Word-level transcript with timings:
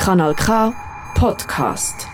Kanal 0.00 0.34
K 0.34 0.72
Podcast. 1.14 2.08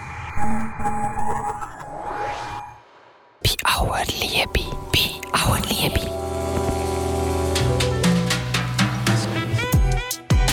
Bei 3.45 3.55
aller 3.63 4.05
Liebe, 4.07 4.67
bei 4.93 5.09
aller 5.31 5.63
Liebe. 5.69 6.01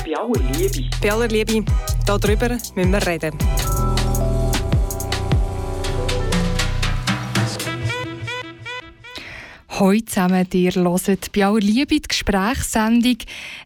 Bei 0.06 0.16
aller 0.16 0.44
Liebe. 0.54 0.90
Bei 1.02 1.12
aller 1.12 1.28
Liebe, 1.28 1.66
darüber 2.06 2.50
müssen 2.50 2.92
wir 2.92 3.08
reden. 3.08 3.36
Heute 9.80 10.06
zusammen, 10.06 10.48
ihr 10.54 10.72
hört 10.76 11.32
bei 11.34 11.46
aller 11.46 11.60
Liebe 11.60 11.96
die 11.96 12.02
Gesprächssendung. 12.04 13.18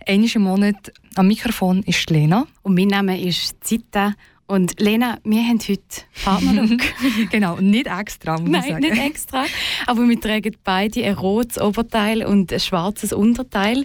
Einmal 0.08 0.30
im 0.36 0.42
Monat 0.44 0.94
am 1.16 1.28
Mikrofon 1.28 1.84
ist 1.84 2.10
Lena. 2.10 2.48
Und 2.64 2.76
mein 2.76 2.88
Name 2.88 3.20
ist 3.22 3.62
Zita. 3.62 4.14
Und 4.46 4.80
Lena, 4.80 5.20
wir 5.26 5.42
haben 5.42 5.60
heute 5.60 5.82
Partnerlook. 6.24 6.80
genau, 7.30 7.58
nicht 7.58 7.88
extra, 7.88 8.40
muss 8.40 8.50
Nein, 8.50 8.62
ich 8.62 8.70
sagen. 8.70 8.80
nicht 8.80 9.06
extra. 9.06 9.46
Aber 9.86 10.08
wir 10.08 10.22
tragen 10.22 10.56
beide 10.64 11.04
ein 11.04 11.16
rotes 11.16 11.60
Oberteil 11.60 12.26
und 12.26 12.54
ein 12.54 12.60
schwarzes 12.62 13.12
Unterteil. 13.12 13.84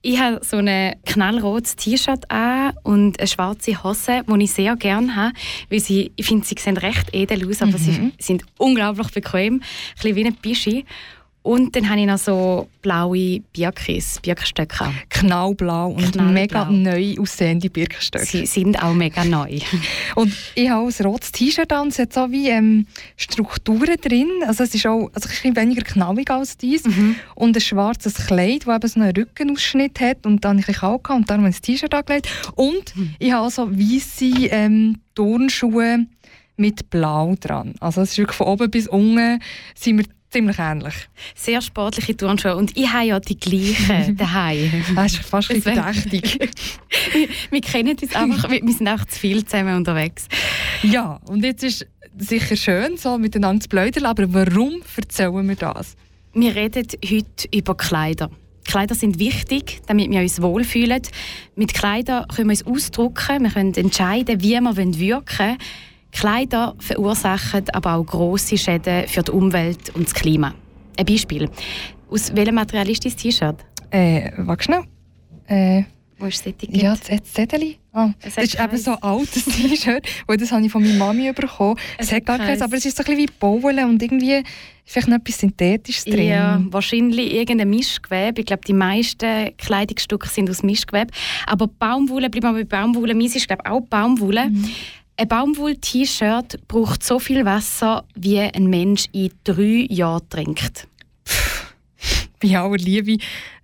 Ich 0.00 0.18
habe 0.18 0.40
so 0.42 0.56
ein 0.56 0.94
knallrotes 1.04 1.76
T-Shirt 1.76 2.30
an 2.30 2.72
und 2.82 3.20
eine 3.20 3.28
schwarze 3.28 3.84
Hose, 3.84 4.22
die 4.26 4.44
ich 4.44 4.52
sehr 4.52 4.74
gerne 4.76 5.14
habe. 5.14 5.34
Weil 5.68 5.80
sie, 5.80 6.10
ich 6.16 6.24
finde, 6.24 6.46
sie 6.46 6.56
sehen 6.58 6.78
recht 6.78 7.12
edel 7.12 7.46
aus, 7.46 7.60
aber 7.60 7.76
sie 7.76 8.12
sind 8.18 8.44
unglaublich 8.56 9.10
bequem. 9.10 9.56
Ein 9.56 9.62
bisschen 9.96 10.16
wie 10.16 10.24
ein 10.24 10.34
Bischi. 10.36 10.84
Und 11.42 11.74
dann 11.74 11.88
habe 11.88 12.00
ich 12.00 12.06
noch 12.06 12.18
so 12.18 12.68
blaue 12.82 13.40
Birkis, 13.54 14.20
Birkenstöcke. 14.20 14.92
Knallblau 15.08 15.88
und 15.92 16.12
Knallblau. 16.12 16.32
mega 16.32 16.64
neu 16.70 17.14
aussehende 17.18 17.70
Birkenstöcke. 17.70 18.26
Sie 18.26 18.46
sind 18.46 18.82
auch 18.82 18.92
mega 18.92 19.24
neu. 19.24 19.58
Und 20.16 20.34
ich 20.54 20.68
habe 20.68 20.86
auch 20.86 20.90
ein 21.00 21.06
rotes 21.06 21.32
T-Shirt 21.32 21.72
an, 21.72 21.88
es 21.88 21.98
hat 21.98 22.12
so 22.12 22.30
wie 22.30 22.48
ähm, 22.48 22.86
Strukturen 23.16 23.96
drin. 24.02 24.28
Also 24.46 24.64
es 24.64 24.74
ist 24.74 24.86
auch 24.86 25.10
also 25.14 25.28
ein 25.28 25.30
bisschen 25.30 25.56
weniger 25.56 25.82
knallig 25.82 26.30
als 26.30 26.58
dies. 26.58 26.82
Und 27.34 27.56
ein 27.56 27.60
schwarzes 27.60 28.26
Kleid, 28.26 28.66
das 28.66 28.76
eben 28.76 28.88
so 28.88 29.00
einen 29.00 29.16
Rückenausschnitt 29.16 30.00
hat. 30.00 30.26
Und 30.26 30.44
dann 30.44 30.58
habe 30.58 30.60
ich 30.60 30.68
ein 30.68 30.74
kalt 30.74 31.04
gehabt 31.04 31.20
und 31.20 31.30
darum 31.30 31.44
habe 31.44 31.50
ich 31.50 31.56
das 31.56 31.62
T-Shirt 31.62 31.94
angelegt. 31.94 32.28
Und 32.54 32.92
ich 33.18 33.32
habe 33.32 33.46
auch 33.46 33.50
so 33.50 33.70
weisse 33.70 34.46
ähm, 34.50 34.98
Turnschuhe 35.14 36.06
mit 36.56 36.90
Blau 36.90 37.34
dran. 37.40 37.74
Also 37.80 38.02
es 38.02 38.10
ist 38.12 38.18
wirklich 38.18 38.36
von 38.36 38.46
oben 38.48 38.70
bis 38.70 38.86
unten 38.86 39.40
sind 39.74 39.98
wir 39.98 40.04
ziemlich 40.30 40.58
ähnlich. 40.58 40.94
Sehr 41.34 41.60
sportliche 41.60 42.16
Turnschuhe. 42.16 42.56
Und 42.56 42.76
ich 42.76 42.90
habe 42.90 43.06
ja 43.06 43.20
die 43.20 43.38
gleichen 43.38 44.16
daheim. 44.16 44.84
Das 44.94 45.12
ist 45.12 45.24
fast 45.24 45.50
ein 45.50 45.62
verdächtig. 45.62 46.38
wir, 47.12 47.28
wir 47.50 47.60
kennen 47.60 47.96
uns 48.00 48.14
einfach, 48.14 48.50
wir, 48.50 48.72
sind 48.72 48.88
auch 48.88 49.04
zu 49.04 49.18
viel 49.18 49.44
zusammen 49.44 49.76
unterwegs. 49.76 50.28
Ja, 50.82 51.20
und 51.26 51.44
jetzt 51.44 51.64
ist 51.64 51.86
sicher 52.16 52.56
schön, 52.56 52.96
so 52.96 53.18
miteinander 53.18 53.62
zu 53.62 53.68
plaudern, 53.68 54.06
aber 54.06 54.32
warum 54.32 54.82
erzählen 54.96 55.48
wir 55.48 55.56
das? 55.56 55.96
Wir 56.32 56.54
reden 56.54 56.86
heute 57.04 57.48
über 57.54 57.76
Kleider. 57.76 58.30
Kleider 58.64 58.94
sind 58.94 59.18
wichtig, 59.18 59.80
damit 59.86 60.10
wir 60.10 60.20
uns 60.20 60.40
wohlfühlen. 60.40 61.02
Mit 61.56 61.74
Kleidern 61.74 62.28
können 62.28 62.50
wir 62.50 62.52
uns 62.52 62.66
ausdrücken, 62.66 63.42
wir 63.42 63.50
können 63.50 63.74
entscheiden, 63.74 64.40
wie 64.42 64.60
wir 64.60 64.76
wirken 64.76 65.38
wollen. 65.38 65.58
Kleider 66.12 66.74
verursachen 66.78 67.64
aber 67.72 67.94
auch 67.94 68.04
grosse 68.04 68.58
Schäden 68.58 69.06
für 69.06 69.22
die 69.22 69.30
Umwelt 69.30 69.90
und 69.94 70.06
das 70.06 70.14
Klima. 70.14 70.54
Ein 70.98 71.06
Beispiel. 71.06 71.48
Aus 72.10 72.34
welchem 72.34 72.56
Material 72.56 72.88
ist 72.90 73.04
dein 73.04 73.16
T-Shirt? 73.16 73.56
Äh, 73.90 74.30
warte 74.38 74.64
schnell. 74.64 74.82
Äh, 75.46 75.84
Wo 76.18 76.26
ist 76.26 76.40
das 76.40 76.46
Etikett? 76.52 76.82
ja, 76.82 76.94
das 76.96 77.22
Zettel. 77.32 77.76
Ah, 77.92 78.10
Es 78.20 78.34
das 78.36 78.44
ist 78.44 78.60
eben 78.60 78.76
so 78.76 78.92
ein 78.92 79.02
altes 79.02 79.44
T-Shirt, 79.46 80.06
weil 80.26 80.36
das 80.36 80.52
habe 80.52 80.64
ich 80.64 80.70
von 80.70 80.82
meiner 80.82 80.94
Mami 80.96 81.32
bekommen. 81.32 81.76
Es, 81.98 82.06
Es 82.08 82.12
hat 82.12 82.26
gar 82.26 82.38
keins, 82.38 82.62
aber 82.62 82.76
es 82.76 82.84
ist 82.84 82.96
so 82.96 83.02
ein 83.02 83.06
bisschen 83.06 83.18
wie 83.18 83.32
Bauen 83.38 83.78
und 83.90 84.00
irgendwie 84.02 84.42
vielleicht 84.84 85.08
noch 85.08 85.16
etwas 85.16 85.38
Synthetisches 85.38 86.04
drin. 86.04 86.28
Ja, 86.28 86.60
wahrscheinlich 86.70 87.32
irgendein 87.32 87.70
Mischgewebe. 87.70 88.40
Ich 88.40 88.46
glaube, 88.46 88.62
die 88.66 88.72
meisten 88.74 89.56
Kleidungsstücke 89.56 90.28
sind 90.28 90.50
aus 90.50 90.62
Mischgewebe. 90.62 91.12
Aber 91.46 91.66
Baumwolle, 91.66 92.30
bleiben 92.30 92.54
wir 92.56 92.64
bei 92.64 92.76
Baumwolle. 92.82 93.14
Meins 93.14 93.34
ist, 93.34 93.46
glaube 93.48 93.62
ich, 93.64 93.70
auch 93.70 93.80
Baumwolle. 93.80 94.50
Ein 95.20 95.28
Baumwoll-T-Shirt 95.28 96.66
braucht 96.66 97.04
so 97.04 97.18
viel 97.18 97.44
Wasser, 97.44 98.06
wie 98.14 98.40
ein 98.40 98.68
Mensch 98.68 99.04
in 99.12 99.30
drei 99.44 99.86
Jahren 99.90 100.26
trinkt. 100.30 100.88
Bei 102.42 102.58
aller 102.58 102.78
Liebe 102.78 103.18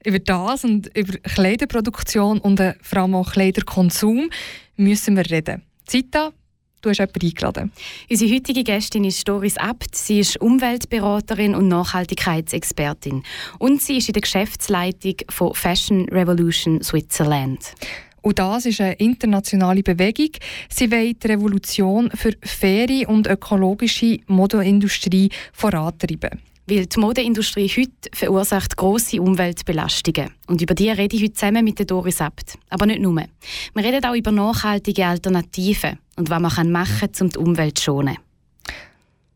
über 0.04 0.18
das 0.18 0.64
und 0.64 0.94
über 0.94 1.16
Kleiderproduktion 1.16 2.40
und 2.40 2.60
äh, 2.60 2.74
vor 2.82 2.98
allem 2.98 3.14
auch 3.14 3.32
Kleiderkonsum 3.32 4.28
müssen 4.76 5.16
wir 5.16 5.30
reden. 5.30 5.62
Zita, 5.86 6.34
du 6.82 6.90
hast 6.90 6.98
jemanden 6.98 7.24
eingeladen. 7.24 7.72
Unsere 8.10 8.34
heutige 8.34 8.62
Gästin 8.62 9.04
ist 9.04 9.26
Doris 9.26 9.56
Abt. 9.56 9.96
Sie 9.96 10.20
ist 10.20 10.38
Umweltberaterin 10.38 11.54
und 11.54 11.68
Nachhaltigkeitsexpertin. 11.68 13.22
Und 13.58 13.80
sie 13.80 13.96
ist 13.96 14.10
in 14.10 14.12
der 14.12 14.20
Geschäftsleitung 14.20 15.14
von 15.30 15.54
Fashion 15.54 16.06
Revolution 16.10 16.82
Switzerland. 16.82 17.72
Und 18.26 18.40
das 18.40 18.66
ist 18.66 18.80
eine 18.80 18.94
internationale 18.94 19.84
Bewegung. 19.84 20.30
Sie 20.68 20.90
will 20.90 21.14
die 21.14 21.28
Revolution 21.28 22.10
für 22.12 22.32
faire 22.42 23.08
und 23.08 23.28
ökologische 23.28 24.18
Modeindustrie 24.26 25.30
vorantreiben. 25.52 26.40
Weil 26.66 26.86
die 26.86 26.98
Modeindustrie 26.98 27.68
heute 27.68 28.10
verursacht 28.12 28.76
grosse 28.76 29.22
Umweltbelastungen. 29.22 30.30
Und 30.48 30.60
über 30.60 30.74
die 30.74 30.90
rede 30.90 31.14
ich 31.14 31.22
heute 31.22 31.34
zusammen 31.34 31.64
mit 31.64 31.78
der 31.78 31.86
Doris 31.86 32.20
Abt. 32.20 32.58
Aber 32.68 32.86
nicht 32.86 33.00
nur. 33.00 33.14
Wir 33.14 33.84
reden 33.84 34.04
auch 34.04 34.16
über 34.16 34.32
nachhaltige 34.32 35.06
Alternativen 35.06 36.00
und 36.16 36.28
was 36.28 36.40
man 36.40 36.72
machen 36.72 37.12
kann, 37.12 37.20
um 37.20 37.30
die 37.30 37.38
Umwelt 37.38 37.78
zu 37.78 37.84
schonen. 37.84 38.16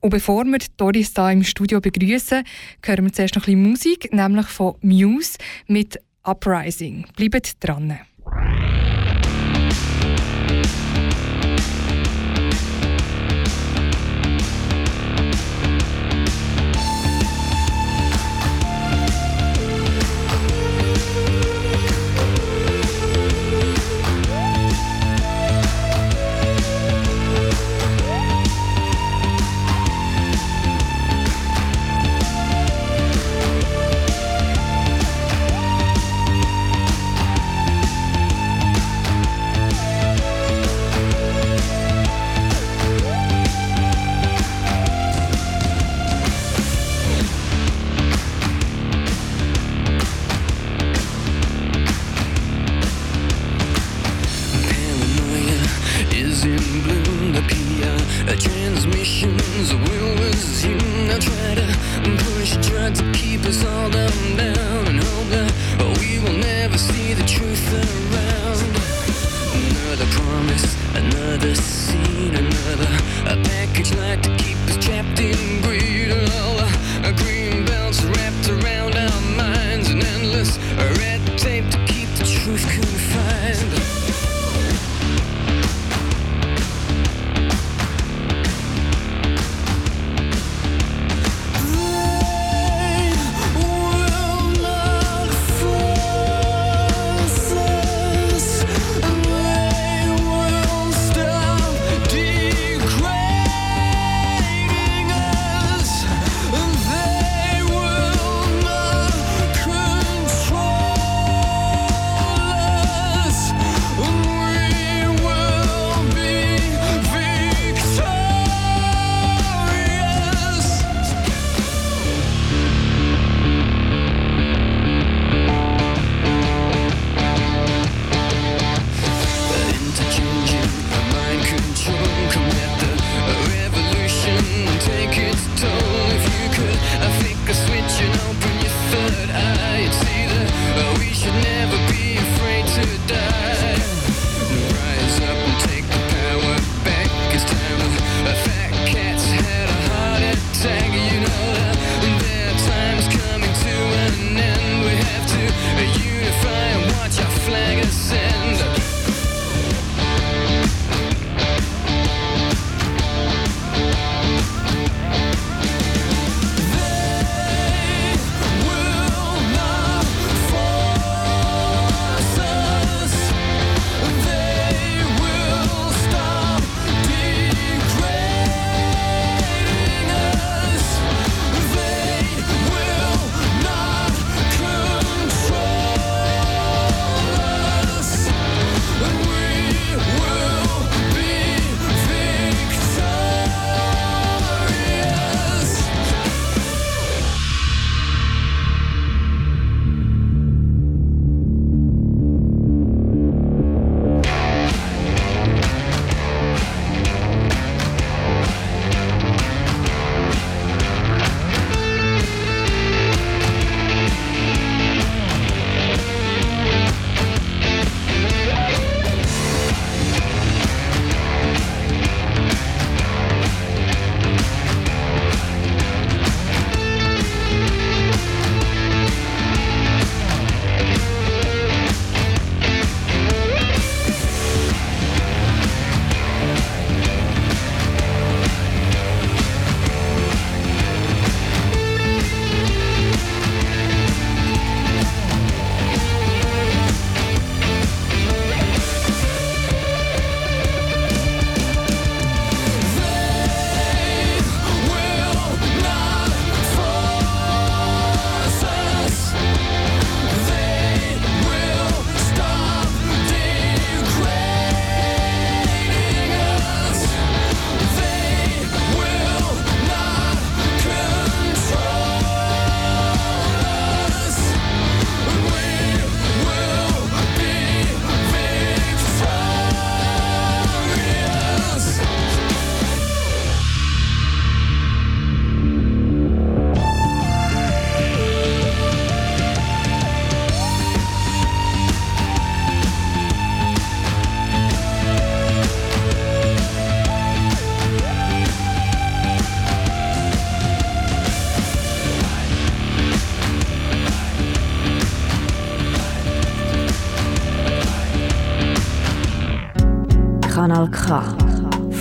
Und 0.00 0.10
bevor 0.10 0.44
wir 0.46 0.58
Doris 0.76 1.12
hier 1.14 1.30
im 1.30 1.44
Studio 1.44 1.80
begrüßen, 1.80 2.42
hören 2.84 3.04
wir 3.04 3.12
zuerst 3.12 3.36
noch 3.36 3.46
ein 3.46 3.54
bisschen 3.54 3.70
Musik, 3.70 4.12
nämlich 4.12 4.46
von 4.46 4.74
Muse 4.80 5.38
mit 5.68 6.00
Uprising. 6.24 7.06
Bleibt 7.14 7.52
dran. 7.64 7.96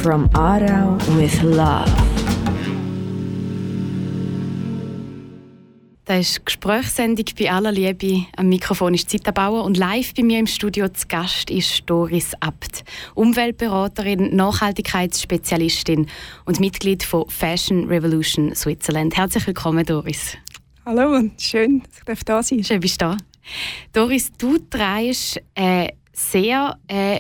From 0.09 0.27
Aarau 0.33 0.97
with 1.19 1.39
Love. 1.44 1.85
Das 6.06 6.19
ist 6.21 6.38
die 6.39 6.45
Gesprächssendung 6.45 7.25
bei 7.38 7.51
aller 7.51 7.71
Liebe. 7.71 8.25
Am 8.35 8.50
Mikrofon 8.50 8.95
ist 8.95 9.11
Zita 9.11 9.29
Bauer 9.29 9.63
und 9.65 9.77
live 9.77 10.15
bei 10.15 10.23
mir 10.23 10.39
im 10.39 10.47
Studio 10.47 10.89
zu 10.89 11.07
Gast 11.07 11.51
ist 11.51 11.83
Doris 11.85 12.31
Abt, 12.39 12.83
Umweltberaterin, 13.13 14.36
Nachhaltigkeitsspezialistin 14.36 16.07
und 16.45 16.60
Mitglied 16.60 17.03
von 17.03 17.29
Fashion 17.29 17.86
Revolution 17.86 18.55
Switzerland. 18.55 19.15
Herzlich 19.15 19.45
willkommen, 19.45 19.86
Doris. 19.86 20.36
Hallo 20.88 21.17
und 21.17 21.39
schön, 21.39 21.84
dass 22.05 22.17
ich 22.17 22.25
da 22.25 22.41
sein 22.41 22.57
darf. 22.57 22.67
Schön, 22.67 22.79
bist 22.79 23.00
du 23.00 23.05
da. 23.05 23.17
Doris, 23.93 24.31
du 24.39 24.57
trägst 24.57 25.39
ein 25.53 25.89
sehr 26.13 26.79
äh, 26.88 27.19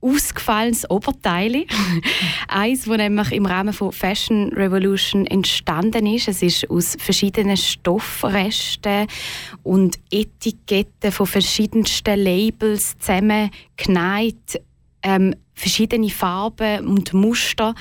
ausgefallenes 0.00 0.88
Oberteil. 0.90 1.64
Eins, 2.48 2.84
das 2.84 2.96
nämlich 2.96 3.32
im 3.32 3.46
Rahmen 3.46 3.72
von 3.72 3.92
Fashion 3.92 4.52
Revolution 4.52 5.26
entstanden 5.26 6.06
ist. 6.06 6.28
Es 6.28 6.42
ist 6.42 6.70
aus 6.70 6.96
verschiedenen 6.98 7.56
Stoffresten 7.56 9.06
und 9.62 9.98
Etiketten 10.10 11.12
von 11.12 11.26
verschiedensten 11.26 12.18
Labels 12.18 12.96
zusammengenäht. 12.98 14.62
Ähm, 15.02 15.34
verschiedene 15.54 16.10
Farben 16.10 16.86
und 16.86 17.12
Muster. 17.12 17.74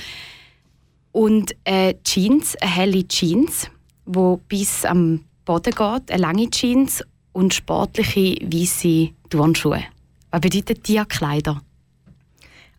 Und 1.11 1.55
äh, 1.63 1.95
Jeans, 2.03 2.55
eine 2.57 2.71
helle 2.71 3.07
Jeans, 3.07 3.69
wo 4.05 4.37
bis 4.47 4.85
am 4.85 5.23
Boden 5.45 5.73
geht, 5.73 6.11
eine 6.11 6.21
lange 6.21 6.49
Jeans 6.49 7.03
und 7.33 7.53
sportliche 7.53 8.37
weiße 8.41 9.09
Turnschuhe. 9.29 9.83
Was 10.31 10.41
bedeuten 10.41 10.81
diese 10.85 11.05
Kleider? 11.05 11.61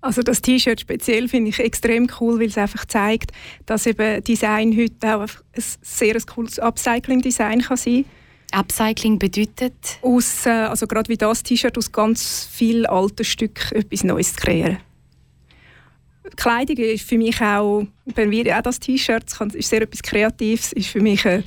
Also 0.08 0.22
das 0.22 0.40
T-Shirt 0.40 0.80
speziell 0.80 1.28
finde 1.28 1.50
ich 1.50 1.58
extrem 1.58 2.08
cool, 2.18 2.40
weil 2.40 2.46
es 2.46 2.56
einfach 2.56 2.86
zeigt, 2.86 3.30
dass 3.66 3.84
eben 3.84 4.24
Design 4.24 4.74
heute 4.74 5.14
auch 5.14 5.20
ein 5.20 5.64
sehr 5.82 6.18
cooles 6.22 6.58
Upcycling-Design 6.58 7.60
kann 7.60 7.76
sein 7.76 8.06
Upcycling 8.50 9.18
bedeutet? 9.18 9.74
Aus, 10.00 10.46
äh, 10.46 10.48
also 10.48 10.86
gerade 10.86 11.10
wie 11.10 11.18
das 11.18 11.42
T-Shirt, 11.42 11.76
aus 11.76 11.92
ganz 11.92 12.48
vielen 12.50 12.86
alten 12.86 13.22
Stücken 13.22 13.76
etwas 13.76 14.02
Neues 14.02 14.32
zu 14.32 14.40
kreieren. 14.40 14.78
Kleidung 16.36 16.78
ist 16.78 17.06
für 17.06 17.18
mich 17.18 17.38
auch, 17.42 17.86
wenn 18.06 18.30
wir 18.30 18.56
auch 18.56 18.62
das 18.62 18.80
T-Shirt, 18.80 19.24
ist 19.52 19.68
sehr 19.68 19.82
etwas 19.82 20.02
Kreatives, 20.02 20.72
ist 20.72 20.88
für 20.88 21.02
mich 21.02 21.22
äh, 21.26 21.42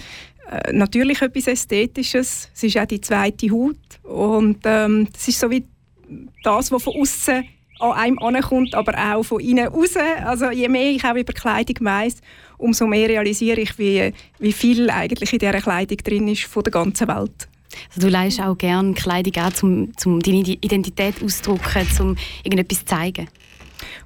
äh, 0.51 0.71
natürlich 0.71 1.19
etwas 1.23 1.47
Ästhetisches. 1.47 2.51
Es 2.53 2.61
ist 2.61 2.77
auch 2.77 2.85
die 2.85 3.01
zweite 3.01 3.49
Haut 3.49 3.79
und 4.03 4.59
ähm, 4.65 5.07
es 5.17 5.29
ist 5.29 5.39
so 5.39 5.49
wie 5.49 5.65
das, 6.43 6.71
was 6.71 6.83
von 6.83 6.93
außen 7.01 7.43
an 7.81 7.93
einem 7.93 8.19
ankommt, 8.19 8.75
aber 8.75 8.93
auch 8.97 9.23
von 9.23 9.39
innen 9.39 9.67
raus. 9.67 9.95
Also 10.23 10.51
je 10.51 10.69
mehr 10.69 10.91
ich 10.91 11.03
auch 11.03 11.15
über 11.15 11.33
Kleidung 11.33 11.75
weiss, 11.81 12.21
umso 12.57 12.87
mehr 12.87 13.09
realisiere 13.09 13.61
ich, 13.61 13.77
wie, 13.77 14.13
wie 14.39 14.53
viel 14.53 14.89
eigentlich 14.89 15.33
in 15.33 15.39
dieser 15.39 15.61
Kleidung 15.61 15.97
drin 15.97 16.27
ist 16.27 16.43
von 16.43 16.63
der 16.63 16.71
ganzen 16.71 17.07
Welt. 17.07 17.47
Also 17.89 18.07
du 18.07 18.09
leihst 18.09 18.41
auch 18.41 18.57
gerne 18.57 18.93
Kleidung 18.93 19.43
an, 19.43 19.53
um, 19.61 19.91
um 20.05 20.19
deine 20.19 20.39
Identität 20.39 21.15
auszudrücken, 21.23 21.87
um 21.99 22.17
irgendetwas 22.43 22.79
zu 22.79 22.85
zeigen? 22.85 23.27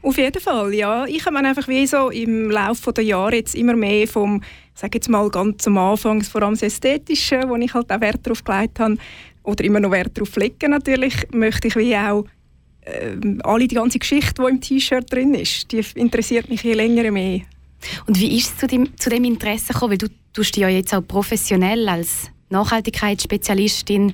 Auf 0.01 0.17
jeden 0.17 0.41
Fall, 0.41 0.73
ja. 0.73 1.05
Ich 1.05 1.25
habe 1.25 1.37
einfach 1.37 1.67
wie 1.67 1.85
so 1.87 2.09
im 2.09 2.49
Laufe 2.51 2.93
der 2.93 3.03
Jahre 3.03 3.35
jetzt 3.37 3.55
immer 3.55 3.75
mehr 3.75 4.07
vom, 4.07 4.41
sage 4.73 4.97
jetzt 4.97 5.09
mal 5.09 5.29
ganz 5.29 5.65
am 5.67 5.77
Anfang, 5.77 6.21
vor 6.21 6.43
allem 6.43 6.53
das 6.53 6.63
Ästhetische, 6.63 7.43
wo 7.47 7.55
ich 7.55 7.73
halt 7.73 7.91
auch 7.91 8.01
Wert 8.01 8.19
darauf 8.23 8.43
gelegt 8.43 8.79
habe, 8.79 8.97
oder 9.43 9.63
immer 9.63 9.79
noch 9.79 9.91
Wert 9.91 10.17
darauf 10.17 10.35
legen 10.35 10.71
natürlich, 10.71 11.15
möchte 11.31 11.67
ich 11.67 11.75
wie 11.75 11.95
auch 11.95 12.25
äh, 12.85 13.17
alle 13.43 13.67
die 13.67 13.75
ganze 13.75 13.99
Geschichte, 13.99 14.41
die 14.41 14.49
im 14.49 14.61
T-Shirt 14.61 15.11
drin 15.11 15.33
ist, 15.33 15.71
die 15.71 15.83
interessiert 15.95 16.49
mich 16.49 16.63
je 16.63 16.73
länger 16.73 17.11
mehr. 17.11 17.41
Und 18.07 18.19
wie 18.19 18.37
ist 18.37 18.51
es 18.51 18.57
zu 18.57 18.67
dem, 18.67 18.97
zu 18.97 19.09
dem 19.09 19.23
Interesse 19.23 19.73
gekommen? 19.73 19.91
Weil 19.91 19.97
du 19.97 20.07
tust 20.33 20.55
dich 20.55 20.61
ja 20.61 20.69
jetzt 20.69 20.93
auch 20.93 21.01
professionell 21.01 21.87
als 21.87 22.31
Nachhaltigkeitsspezialistin 22.49 24.13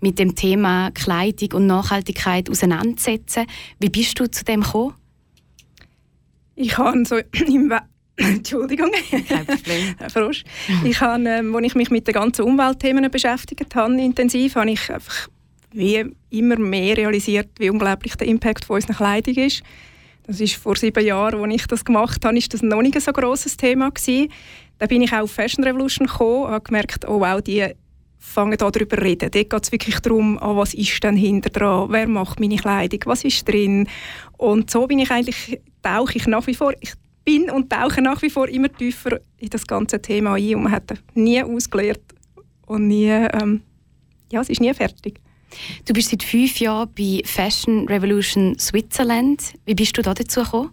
mit 0.00 0.18
dem 0.18 0.34
Thema 0.34 0.90
Kleidung 0.92 1.52
und 1.52 1.66
Nachhaltigkeit 1.66 2.50
auseinandersetzen. 2.50 3.46
Wie 3.80 3.88
bist 3.88 4.18
du 4.20 4.30
zu 4.30 4.44
dem 4.44 4.62
gekommen? 4.62 4.94
Ich 6.54 6.76
habe 6.76 7.04
so 7.04 7.16
im 7.46 7.70
We 7.70 7.80
Entschuldigung. 8.18 8.90
Kein 9.28 9.46
Problem. 9.46 9.94
Frosch. 10.12 10.42
Ich 10.84 11.00
habe, 11.00 11.24
ähm, 11.28 11.54
als 11.54 11.66
ich 11.66 11.74
mich 11.76 11.90
mit 11.90 12.08
den 12.08 12.14
ganzen 12.14 12.42
Umweltthemen 12.42 13.08
beschäftigt 13.10 13.74
habe, 13.76 14.00
intensiv, 14.00 14.56
habe 14.56 14.70
ich 14.72 14.92
einfach 14.92 15.28
wie 15.72 16.04
immer 16.30 16.58
mehr 16.58 16.96
realisiert, 16.96 17.48
wie 17.58 17.70
unglaublich 17.70 18.16
der 18.16 18.28
Impact 18.28 18.64
von 18.64 18.76
unserer 18.76 18.94
Kleidung 18.94 19.34
ist. 19.34 19.62
Das 20.26 20.40
ist 20.40 20.56
vor 20.56 20.76
sieben 20.76 21.04
Jahren, 21.04 21.42
als 21.42 21.54
ich 21.54 21.66
das 21.66 21.84
gemacht 21.84 22.24
habe, 22.24 22.36
ist 22.36 22.52
das 22.52 22.62
noch 22.62 22.82
nicht 22.82 23.00
so 23.00 23.12
grosses 23.12 23.56
Thema 23.56 23.90
gewesen. 23.90 24.30
Da 24.78 24.86
bin 24.86 25.02
ich 25.02 25.12
auch 25.12 25.22
auf 25.22 25.32
Fashion 25.32 25.64
Revolution 25.64 26.06
gekommen 26.06 26.44
und 26.44 26.50
habe 26.50 26.64
gemerkt, 26.64 27.08
oh 27.08 27.20
wow, 27.20 27.40
die 27.40 27.66
fangen 28.18 28.58
da 28.58 28.70
darüber 28.70 29.00
reden. 29.00 29.30
Dort 29.30 29.50
geht 29.50 29.62
es 29.62 29.72
wirklich 29.72 30.00
darum, 30.00 30.38
ah, 30.38 30.54
was 30.54 30.74
ist 30.74 31.02
denn 31.02 31.16
hinter 31.16 31.50
dran, 31.50 31.88
wer 31.90 32.06
macht 32.06 32.40
meine 32.40 32.56
Kleidung, 32.56 33.00
was 33.06 33.24
ist 33.24 33.48
drin. 33.48 33.88
Und 34.36 34.70
so 34.70 34.86
bin 34.86 34.98
ich 34.98 35.10
eigentlich, 35.10 35.60
tauche 35.82 36.18
ich 36.18 36.26
nach 36.26 36.46
wie 36.46 36.54
vor, 36.54 36.72
ich 36.80 36.92
bin 37.24 37.50
und 37.50 37.70
tauche 37.70 38.02
nach 38.02 38.22
wie 38.22 38.30
vor 38.30 38.48
immer 38.48 38.72
tiefer 38.72 39.20
in 39.38 39.50
das 39.50 39.66
ganze 39.66 40.00
Thema 40.00 40.34
ein 40.34 40.54
und 40.54 40.64
man 40.64 40.72
hat 40.72 40.94
nie 41.14 41.42
ausgelernt 41.42 42.00
und 42.66 42.88
nie, 42.88 43.08
ähm, 43.08 43.62
ja, 44.30 44.40
es 44.40 44.50
ist 44.50 44.60
nie 44.60 44.72
fertig. 44.74 45.20
Du 45.84 45.92
bist 45.92 46.10
seit 46.10 46.22
fünf 46.22 46.58
Jahren 46.60 46.90
bei 46.96 47.22
Fashion 47.24 47.88
Revolution 47.88 48.58
Switzerland. 48.58 49.54
Wie 49.64 49.74
bist 49.74 49.96
du 49.96 50.02
da 50.02 50.14
dazu 50.14 50.42
gekommen? 50.42 50.70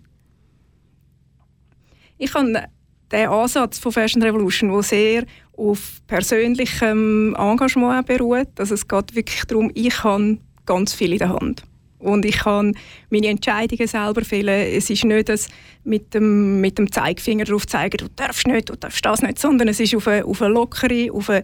Ich 2.17 2.33
habe 2.33 2.67
den 3.11 3.27
Ansatz 3.27 3.79
von 3.79 3.91
Fashion 3.91 4.23
Revolution, 4.23 4.71
der 4.71 4.83
sehr 4.83 5.25
auf 5.57 6.01
persönlichem 6.07 7.35
Engagement 7.37 8.07
beruht. 8.07 8.49
Also 8.57 8.73
es 8.73 8.87
geht 8.87 9.15
wirklich 9.15 9.43
darum, 9.45 9.71
ich 9.73 10.03
habe 10.03 10.37
ganz 10.65 10.93
viel 10.93 11.13
in 11.13 11.19
der 11.19 11.29
Hand. 11.29 11.63
Und 11.99 12.25
ich 12.25 12.37
kann 12.39 12.75
meine 13.09 13.27
Entscheidungen 13.27 13.87
selber 13.87 14.23
fällen. 14.23 14.75
Es 14.75 14.89
ist 14.89 15.05
nicht 15.05 15.29
das 15.29 15.47
mit 15.83 16.13
dem, 16.13 16.61
mit 16.61 16.77
dem 16.77 16.91
Zeigefinger 16.91 17.45
darauf 17.45 17.65
zeigen, 17.65 17.97
du 17.97 18.07
darfst 18.15 18.47
nicht, 18.47 18.69
du 18.69 18.75
darfst 18.75 19.05
das 19.05 19.21
nicht, 19.21 19.39
sondern 19.39 19.69
es 19.69 19.79
ist 19.79 19.95
auf 19.95 20.07
eine, 20.07 20.25
auf 20.25 20.41
eine 20.41 20.53
lockere, 20.53 21.11
auf 21.11 21.29
eine 21.29 21.43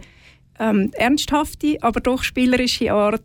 ähm, 0.62 0.92
ernsthafte, 0.94 1.78
aber 1.82 2.00
doch 2.00 2.24
spielerische 2.24 2.94
Art, 2.94 3.24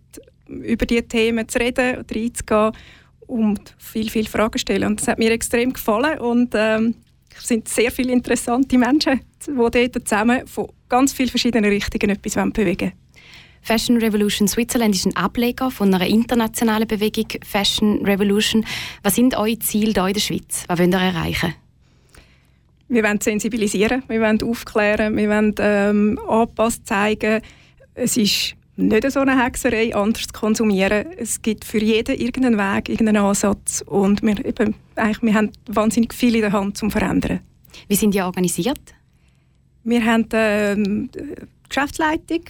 über 0.49 0.87
diese 0.87 1.07
Themen 1.07 1.49
zu 1.49 1.59
reden 1.59 1.99
oder 1.99 2.17
reinzugehen 2.17 2.73
und 3.27 3.75
viel, 3.79 4.09
viel 4.09 4.27
Fragen 4.27 4.53
zu 4.53 4.59
stellen. 4.61 4.85
Und 4.85 5.01
das 5.01 5.09
hat 5.09 5.19
mir 5.19 5.31
extrem 5.33 5.73
gefallen 5.73 6.19
und 6.19 6.55
ähm, 6.55 6.95
es 7.37 7.49
sind 7.49 7.69
sehr 7.69 7.91
viele 7.91 8.13
interessante 8.13 8.79
Menschen, 8.79 9.21
die 9.47 9.53
dort 9.55 10.09
zusammen 10.09 10.47
von 10.47 10.69
ganz 10.89 11.13
vielen 11.13 11.29
verschiedenen 11.29 11.71
Richtungen 11.71 12.11
etwas 12.11 12.35
bewegen 12.53 12.81
wollen. 12.81 12.93
Fashion 13.61 13.97
Revolution 13.97 14.47
Switzerland 14.47 14.95
ist 14.95 15.07
ein 15.07 15.17
Ableger 15.17 15.73
von 15.73 15.93
einer 15.93 16.07
internationalen 16.07 16.87
Bewegung 16.87 17.27
Fashion 17.45 18.07
Revolution. 18.07 18.65
Was 19.03 19.17
sind 19.17 19.37
eure 19.37 19.59
Ziele 19.59 19.93
hier 19.93 20.07
in 20.07 20.15
der 20.15 20.21
Schweiz? 20.21 20.65
Was 20.69 20.79
wollt 20.79 20.95
ihr 20.95 21.01
erreichen? 21.01 21.55
Wir 22.89 23.03
wollen 23.03 23.21
sensibilisieren, 23.21 24.03
wir 24.09 24.21
wollen 24.21 24.41
aufklären, 24.43 25.17
wir 25.17 25.29
wollen 25.29 25.55
ähm, 25.59 26.21
angepasst 26.29 26.87
zeigen. 26.87 27.41
Es 27.95 28.17
ist 28.17 28.55
nicht 28.77 29.11
so 29.11 29.21
eine 29.21 29.43
Hexerei, 29.43 29.95
anders 29.95 30.27
zu 30.29 30.33
konsumieren. 30.33 31.07
Es 31.17 31.43
gibt 31.43 31.65
für 31.65 31.79
jeden 31.79 32.15
irgendeinen 32.17 32.59
Weg, 32.59 32.89
irgendeinen 32.89 33.25
Ansatz 33.25 33.83
und 33.87 34.23
wir, 34.23 34.45
eben, 34.45 34.75
eigentlich, 34.95 35.23
wir 35.23 35.35
haben 35.35 35.51
wahnsinnig 35.69 36.15
viel 36.15 36.37
in 36.37 36.43
der 36.43 36.53
Hand, 36.53 36.67
um 36.67 36.75
zu 36.75 36.91
verändern. 36.91 37.41
Wie 37.89 37.97
sind 37.97 38.15
die 38.15 38.23
organisiert? 38.23 38.95
Wir 39.83 40.05
haben 40.05 40.29
ähm, 40.33 41.11
die 41.13 41.35
Geschäftsleitung 41.69 42.43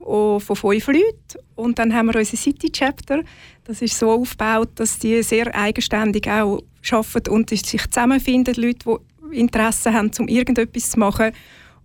von 0.00 0.40
fünf 0.40 0.86
Leuten 0.86 1.38
und 1.54 1.78
dann 1.78 1.94
haben 1.94 2.06
wir 2.06 2.16
unsere 2.16 2.36
City 2.36 2.70
Chapter. 2.70 3.22
Das 3.64 3.80
ist 3.80 3.98
so 3.98 4.10
aufgebaut, 4.10 4.70
dass 4.74 4.98
die 4.98 5.22
sehr 5.22 5.54
eigenständig 5.54 6.28
auch 6.28 6.60
arbeiten 6.90 7.30
und 7.30 7.48
sich 7.48 7.62
zusammenfinden, 7.62 8.54
Leute, 8.56 8.78
die 8.86 8.96
Interesse 9.34 9.92
haben, 9.92 10.10
um 10.18 10.28
irgendetwas 10.28 10.90
zu 10.90 10.98
machen 10.98 11.32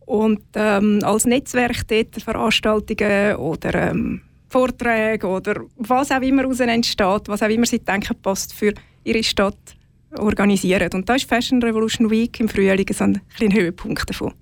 und 0.05 0.41
ähm, 0.55 0.99
als 1.03 1.25
Netzwerk 1.25 1.87
dort 1.87 2.21
Veranstaltungen 2.21 3.35
oder 3.35 3.91
ähm, 3.91 4.21
Vorträge 4.49 5.27
oder 5.27 5.61
was 5.77 6.11
auch 6.11 6.21
immer 6.21 6.41
daraus 6.41 6.59
entsteht, 6.59 7.27
was 7.27 7.43
auch 7.43 7.49
immer 7.49 7.65
sie 7.65 7.79
denken, 7.79 8.15
passt 8.21 8.53
für 8.53 8.73
ihre 9.03 9.23
Stadt 9.23 9.77
organisieren. 10.17 10.89
Und 10.93 11.07
da 11.07 11.15
ist 11.15 11.29
Fashion 11.29 11.61
Revolution 11.61 12.09
Week 12.09 12.39
im 12.39 12.49
Frühling 12.49 12.87
so 12.91 13.03
ein, 13.03 13.21
Höhepunkt 13.39 14.09
davon. 14.09 14.33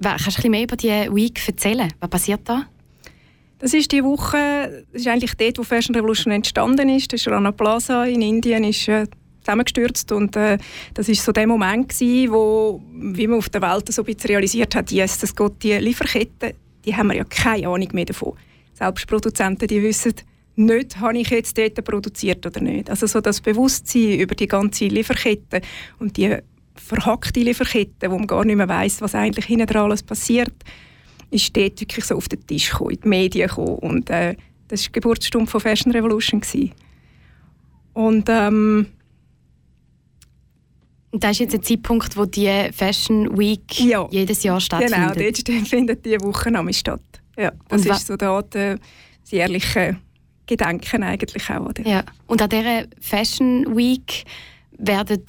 Kannst 0.00 0.26
du 0.26 0.30
ein 0.30 0.34
bisschen 0.34 0.50
mehr 0.52 0.62
über 0.62 0.76
diese 0.76 1.14
Week 1.14 1.40
erzählen? 1.46 1.92
Was 1.98 2.10
passiert 2.10 2.42
da? 2.44 2.66
Das 3.58 3.74
ist 3.74 3.92
die 3.92 4.02
Woche, 4.02 4.84
das 4.92 5.02
ist 5.02 5.08
eigentlich 5.08 5.34
dort, 5.34 5.58
wo 5.58 5.62
Fashion 5.64 5.94
Revolution 5.94 6.32
entstanden 6.32 6.88
ist. 6.88 7.12
Das 7.12 7.26
Rana 7.26 7.52
Plaza 7.52 8.04
in 8.04 8.22
Indien 8.22 8.64
ist 8.64 8.88
äh, 8.88 9.06
zusammengestürzt 9.40 10.12
und 10.12 10.36
äh, 10.36 10.58
das 10.94 11.08
ist 11.08 11.24
so 11.24 11.32
der 11.32 11.46
Moment 11.46 11.88
gewesen, 11.88 12.32
wo, 12.32 12.82
wie 12.92 13.26
man 13.26 13.38
auf 13.38 13.48
der 13.48 13.62
Welt 13.62 13.92
so 13.92 14.04
ein 14.04 14.16
realisiert 14.24 14.74
hat, 14.74 14.90
yes, 14.90 15.18
das 15.18 15.34
geht 15.34 15.62
die 15.62 15.74
Lieferketten, 15.74 16.52
die 16.84 16.96
haben 16.96 17.08
wir 17.08 17.16
ja 17.16 17.24
keine 17.24 17.68
Ahnung 17.68 17.88
mehr 17.92 18.04
davon. 18.06 18.34
Selbst 18.74 19.06
Produzenten, 19.06 19.66
die 19.66 19.82
wissen 19.82 20.14
nicht, 20.56 20.98
habe 20.98 21.18
ich 21.18 21.30
jetzt 21.30 21.56
dort 21.56 21.82
produziert 21.84 22.44
oder 22.46 22.60
nicht. 22.60 22.90
Also 22.90 23.06
so 23.06 23.20
das 23.20 23.40
Bewusstsein 23.40 24.18
über 24.18 24.34
die 24.34 24.46
ganze 24.46 24.86
Lieferkette 24.86 25.60
und 25.98 26.16
die 26.16 26.36
verhackte 26.74 27.40
Lieferkette, 27.40 28.10
wo 28.10 28.18
man 28.18 28.26
gar 28.26 28.44
nicht 28.44 28.56
mehr 28.56 28.68
weiß, 28.68 29.00
was 29.00 29.14
eigentlich 29.14 29.46
hinten 29.46 29.76
alles 29.76 30.02
passiert, 30.02 30.52
ist 31.30 31.56
dort 31.56 31.80
wirklich 31.80 32.04
so 32.04 32.16
auf 32.16 32.28
den 32.28 32.46
Tisch 32.46 32.70
gekommen, 32.70 32.90
in 32.90 33.00
die 33.00 33.08
Medien 33.08 33.48
gekommen. 33.48 33.76
Und 33.76 34.10
äh, 34.10 34.36
das 34.68 34.82
war 34.82 34.86
die 34.86 34.92
Geburtsstunde 34.92 35.50
von 35.50 35.60
Fashion 35.60 35.92
Revolution. 35.92 36.40
Gewesen. 36.40 36.72
Und 37.92 38.28
ähm, 38.28 38.86
das 41.12 41.32
ist 41.32 41.38
jetzt 41.40 41.54
ein 41.54 41.62
Zeitpunkt, 41.62 42.16
wo 42.16 42.24
die 42.24 42.68
Fashion 42.72 43.36
Week 43.38 43.80
Ja. 43.80 44.06
jedes 44.10 44.42
Jahr 44.42 44.60
stattfindet. 44.60 45.14
genau, 45.16 45.58
dort 45.58 45.68
findet 45.68 46.06
die 46.06 46.20
Woche 46.20 46.50
nämlich 46.50 46.78
statt. 46.78 47.00
Ja, 47.36 47.52
das 47.68 47.84
ist 47.86 48.06
so 48.06 48.16
der, 48.16 48.42
das 48.50 48.78
jährliche 49.30 49.96
Gedenken 50.46 51.02
eigentlich 51.02 51.48
auch. 51.50 51.66
Oder? 51.66 51.86
Ja. 51.86 52.04
Und 52.26 52.42
an 52.42 52.48
dieser 52.48 52.84
Fashion 53.00 53.76
Week 53.76 54.24
werden 54.82 55.22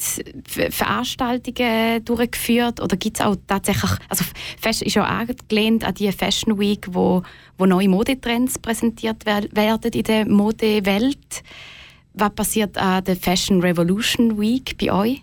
Ver- 0.48 0.72
Veranstaltungen 0.72 2.04
durchgeführt 2.06 2.80
oder 2.82 2.96
gibt 2.96 3.20
es 3.20 3.26
auch 3.26 3.36
tatsächlich, 3.48 3.92
also 4.08 4.24
Fashion 4.60 4.88
ist 4.88 4.96
ja 4.96 5.04
angelehnt 5.04 5.84
an 5.84 5.94
die 5.94 6.12
Fashion 6.12 6.58
Week, 6.58 6.86
wo, 6.92 7.22
wo 7.58 7.66
neue 7.66 7.90
Modetrends 7.90 8.58
präsentiert 8.60 9.24
wer- 9.26 9.48
werden 9.54 9.92
in 9.92 10.04
der 10.04 10.28
Modewelt. 10.28 11.44
Was 12.14 12.34
passiert 12.34 12.78
an 12.78 13.04
der 13.04 13.16
Fashion 13.16 13.62
Revolution 13.62 14.40
Week 14.40 14.78
bei 14.78 14.92
euch? 14.92 15.22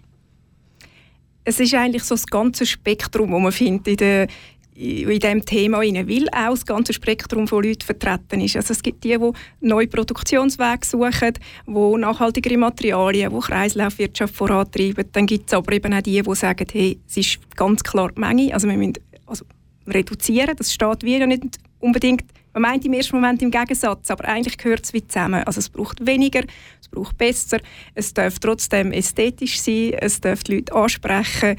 Es 1.48 1.60
ist 1.60 1.74
eigentlich 1.74 2.04
so 2.04 2.14
das 2.14 2.26
ganze 2.26 2.66
Spektrum, 2.66 3.30
das 3.30 3.40
man 3.40 3.52
findet 3.52 3.88
in, 3.88 3.96
der, 3.96 4.28
in 4.74 5.08
diesem 5.08 5.44
Thema 5.44 5.78
rein, 5.78 6.06
weil 6.06 6.28
auch 6.28 6.50
das 6.50 6.66
ganze 6.66 6.92
Spektrum 6.92 7.48
von 7.48 7.64
Leuten 7.64 7.80
vertreten 7.80 8.42
ist. 8.42 8.56
Also 8.56 8.72
es 8.72 8.82
gibt 8.82 9.02
die, 9.02 9.16
die 9.16 9.32
neue 9.66 9.86
Produktionswege 9.86 10.84
suchen, 10.84 11.38
die 11.66 11.96
nachhaltigere 11.98 12.58
Materialien, 12.58 13.32
die 13.32 13.40
Kreislaufwirtschaft 13.40 14.36
vorantreiben. 14.36 15.06
Dann 15.12 15.26
gibt 15.26 15.48
es 15.48 15.54
aber 15.54 15.72
eben 15.72 15.94
auch 15.94 16.02
die, 16.02 16.20
die 16.20 16.34
sagen, 16.34 16.66
hey, 16.70 16.98
es 17.08 17.16
ist 17.16 17.56
ganz 17.56 17.82
klar 17.82 18.12
die 18.14 18.20
Menge, 18.20 18.52
also 18.52 18.68
wir 18.68 18.76
müssen 18.76 18.94
also 19.24 19.46
reduzieren, 19.86 20.54
das 20.54 20.72
steht 20.72 21.02
wie 21.02 21.16
ja 21.16 21.26
nicht 21.26 21.44
unbedingt, 21.80 22.24
man 22.52 22.62
meint 22.62 22.84
im 22.84 22.92
ersten 22.92 23.16
Moment 23.16 23.42
im 23.42 23.50
Gegensatz, 23.50 24.10
aber 24.10 24.24
eigentlich 24.26 24.58
gehört 24.58 24.84
es 24.84 24.92
wie 24.92 25.06
zusammen. 25.06 25.42
Also 25.44 25.60
es 25.60 25.68
braucht 25.68 26.04
weniger, 26.06 26.42
es 26.80 26.88
braucht 26.88 27.16
besser, 27.18 27.58
es 27.94 28.14
darf 28.14 28.38
trotzdem 28.38 28.92
ästhetisch 28.92 29.60
sein, 29.60 29.92
es 30.00 30.20
darf 30.20 30.42
die 30.42 30.56
Leute 30.56 30.74
ansprechen, 30.74 31.56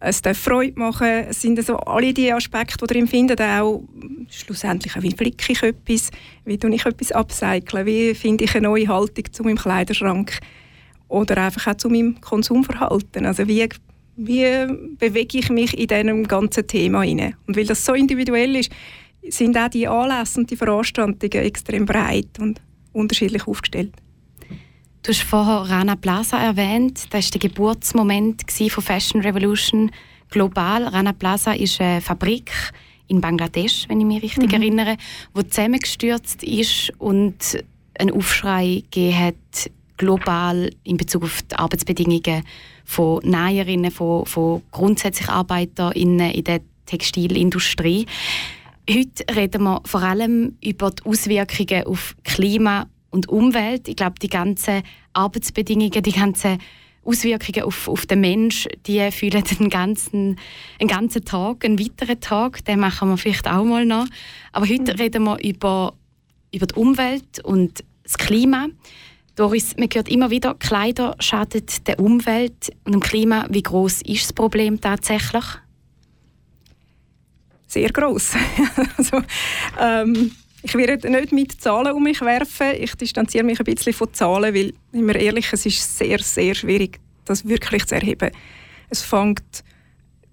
es 0.00 0.22
darf 0.22 0.38
Freude 0.38 0.78
machen. 0.78 1.26
Es 1.28 1.42
sind 1.42 1.58
also 1.58 1.76
alle 1.76 2.14
die 2.14 2.32
Aspekte, 2.32 2.86
die 2.86 2.98
ihr 2.98 3.06
findet, 3.06 3.40
auch 3.40 3.82
schlussendlich 4.30 4.94
wie 5.02 5.14
blicke 5.14 5.52
ich 5.52 5.62
etwas, 5.62 6.10
wie 6.44 6.58
tue 6.58 6.74
ich 6.74 6.86
etwas 6.86 7.12
upcyclen, 7.12 7.86
wie 7.86 8.14
finde 8.14 8.44
ich 8.44 8.54
eine 8.54 8.68
neue 8.68 8.88
Haltung 8.88 9.24
zu 9.30 9.42
meinem 9.42 9.58
Kleiderschrank 9.58 10.40
oder 11.08 11.36
einfach 11.36 11.66
auch 11.66 11.76
zu 11.76 11.90
meinem 11.90 12.20
Konsumverhalten. 12.20 13.26
Also 13.26 13.46
wie, 13.46 13.68
wie 14.16 14.66
bewege 14.98 15.38
ich 15.38 15.50
mich 15.50 15.76
in 15.78 15.88
diesem 15.88 16.26
ganzen 16.26 16.66
Thema 16.66 17.02
hinein? 17.02 17.36
Und 17.46 17.56
weil 17.56 17.66
das 17.66 17.84
so 17.84 17.92
individuell 17.92 18.56
ist, 18.56 18.70
sind 19.28 19.56
auch 19.56 19.68
die 19.68 19.86
Anlässe 19.86 20.40
und 20.40 20.50
die 20.50 20.56
Veranstaltungen 20.56 21.44
extrem 21.44 21.86
breit 21.86 22.38
und 22.38 22.60
unterschiedlich 22.92 23.46
aufgestellt. 23.46 23.92
Du 25.02 25.12
hast 25.12 25.22
vorher 25.22 25.70
Rana 25.70 25.96
Plaza 25.96 26.38
erwähnt. 26.38 27.06
Das 27.10 27.24
war 27.24 27.30
der 27.32 27.48
Geburtsmoment 27.48 28.44
von 28.50 28.84
Fashion 28.84 29.22
Revolution 29.22 29.90
global. 30.28 30.84
Rana 30.84 31.12
Plaza 31.12 31.52
ist 31.52 31.80
eine 31.80 32.00
Fabrik 32.00 32.52
in 33.08 33.20
Bangladesch, 33.20 33.88
wenn 33.88 34.00
ich 34.00 34.06
mich 34.06 34.22
richtig 34.22 34.52
erinnere, 34.52 34.96
die 35.36 35.48
zusammengestürzt 35.48 36.42
ist 36.42 36.92
und 36.98 37.64
einen 37.98 38.12
Aufschrei 38.12 38.84
gegeben 38.90 39.18
hat, 39.18 39.70
global 39.96 40.70
in 40.84 40.96
Bezug 40.96 41.24
auf 41.24 41.42
die 41.42 41.56
Arbeitsbedingungen 41.56 42.42
von 42.84 43.20
Näherinnen, 43.22 43.90
von, 43.90 44.24
von 44.26 44.62
grundsätzlich 44.70 45.28
ArbeiterInnen 45.28 46.30
in 46.30 46.44
der 46.44 46.60
Textilindustrie. 46.86 48.06
Heute 48.88 49.24
reden 49.34 49.62
wir 49.62 49.82
vor 49.84 50.02
allem 50.02 50.56
über 50.64 50.90
die 50.90 51.04
Auswirkungen 51.04 51.84
auf 51.84 52.16
Klima 52.24 52.86
und 53.10 53.28
Umwelt. 53.28 53.88
Ich 53.88 53.96
glaube, 53.96 54.18
die 54.20 54.28
ganzen 54.28 54.82
Arbeitsbedingungen, 55.12 56.02
die 56.02 56.12
ganzen 56.12 56.58
Auswirkungen 57.04 57.62
auf, 57.62 57.88
auf 57.88 58.06
den 58.06 58.20
Mensch, 58.20 58.68
die 58.86 59.10
fühlen 59.10 59.44
den 59.58 59.70
ganzen, 59.70 60.36
einen 60.78 60.88
ganzen 60.88 61.24
Tag, 61.24 61.64
einen 61.64 61.78
weiteren 61.78 62.20
Tag. 62.20 62.64
Den 62.64 62.80
machen 62.80 63.08
wir 63.08 63.16
vielleicht 63.16 63.48
auch 63.48 63.64
mal 63.64 63.86
noch. 63.86 64.06
Aber 64.52 64.68
heute 64.68 64.98
reden 64.98 65.24
wir 65.24 65.38
über, 65.42 65.94
über 66.52 66.66
die 66.66 66.74
Umwelt 66.74 67.44
und 67.44 67.84
das 68.02 68.18
Klima. 68.18 68.68
Doris, 69.36 69.76
man 69.76 69.88
hört 69.92 70.08
immer 70.08 70.30
wieder, 70.30 70.54
Kleider 70.54 71.16
schadet 71.20 71.86
der 71.86 71.98
Umwelt 72.00 72.72
und 72.84 72.92
dem 72.92 73.00
Klima. 73.00 73.46
Wie 73.50 73.62
groß 73.62 74.02
ist 74.02 74.24
das 74.24 74.32
Problem 74.32 74.80
tatsächlich? 74.80 75.44
Sehr 77.72 77.90
groß. 77.90 78.32
also, 78.96 79.22
ähm, 79.80 80.32
ich 80.62 80.74
werde 80.74 81.10
nicht 81.10 81.32
mit 81.32 81.60
Zahlen 81.60 81.92
um 81.92 82.02
mich 82.02 82.20
werfen. 82.20 82.68
Ich 82.78 82.94
distanziere 82.94 83.44
mich 83.44 83.58
ein 83.58 83.64
bisschen 83.64 83.92
von 83.92 84.12
Zahlen, 84.12 84.54
weil, 84.54 84.72
wenn 84.92 85.06
wir 85.06 85.16
ehrlich, 85.16 85.52
es 85.52 85.64
ist 85.66 85.98
sehr, 85.98 86.18
sehr 86.18 86.54
schwierig, 86.54 87.00
das 87.24 87.48
wirklich 87.48 87.86
zu 87.86 87.94
erheben. 87.94 88.30
Es 88.90 89.02
fängt 89.02 89.64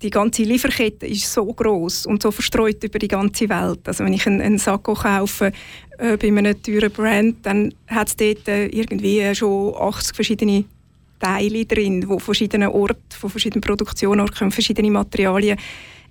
die 0.02 0.10
ganze 0.10 0.44
Lieferkette 0.44 1.08
ist 1.08 1.32
so 1.32 1.46
groß 1.46 2.06
und 2.06 2.22
so 2.22 2.32
verstreut 2.32 2.84
über 2.84 3.00
die 3.00 3.08
ganze 3.08 3.50
Welt. 3.50 3.80
Also 3.86 4.04
wenn 4.04 4.14
ich 4.14 4.28
einen, 4.28 4.42
einen 4.42 4.58
Sakko 4.60 4.94
kaufe 4.94 5.52
äh, 5.98 6.18
bei 6.18 6.28
einem 6.28 6.62
teuren 6.62 6.92
Brand, 6.92 7.46
dann 7.46 7.74
hat 7.88 8.10
es 8.10 8.16
dort 8.16 8.48
äh, 8.48 8.68
irgendwie 8.68 9.34
schon 9.34 9.74
80 9.76 10.16
verschiedene 10.16 10.66
Teile 11.20 11.66
drin, 11.66 12.08
wo 12.08 12.20
verschiedene 12.20 12.72
Orte, 12.72 13.18
von 13.18 13.30
verschiedenen 13.30 13.62
Produktionsorten 13.62 14.36
kommen, 14.38 14.52
verschiedene 14.52 14.92
Materialien. 14.92 15.58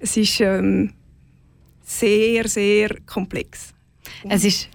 Es 0.01 0.17
ist 0.17 0.41
ähm, 0.41 0.93
sehr, 1.87 2.49
sehr 2.49 2.97
komplex. 3.07 3.73
Es 4.29 4.45
ist, 4.45 4.69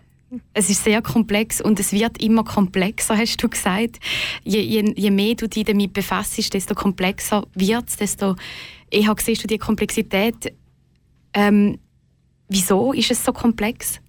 es 0.54 0.70
ist 0.70 0.84
sehr 0.84 1.02
komplex 1.02 1.60
und 1.62 1.80
es 1.80 1.92
wird 1.92 2.22
immer 2.24 2.44
komplexer, 2.44 3.18
hast 3.18 3.38
du 3.44 3.50
gesagt. 3.50 4.00
Je, 4.44 4.62
je, 4.62 4.94
je 4.96 5.12
mehr 5.12 5.36
du 5.36 5.48
dich 5.48 5.66
damit 5.66 5.92
befasst, 5.92 6.54
desto 6.54 6.74
komplexer 6.74 7.46
wird 7.54 7.90
es, 7.90 7.98
desto 7.98 8.36
eher 8.90 9.14
siehst 9.20 9.44
du 9.44 9.48
die 9.48 9.58
Komplexität. 9.58 10.54
Ähm, 11.34 11.80
wieso 12.48 12.94
ist 12.94 13.12
es 13.12 13.24
so 13.24 13.34
komplex? 13.34 14.00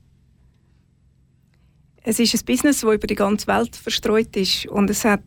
Es 2.05 2.21
ist 2.21 2.35
ein 2.35 2.45
Business, 2.47 2.81
das 2.81 2.95
über 2.95 3.07
die 3.07 3.15
ganze 3.17 3.49
Welt 3.49 3.75
verstreut 3.75 4.37
ist 4.37 4.67
und 4.67 4.91
es 4.91 5.05
hat, 5.05 5.23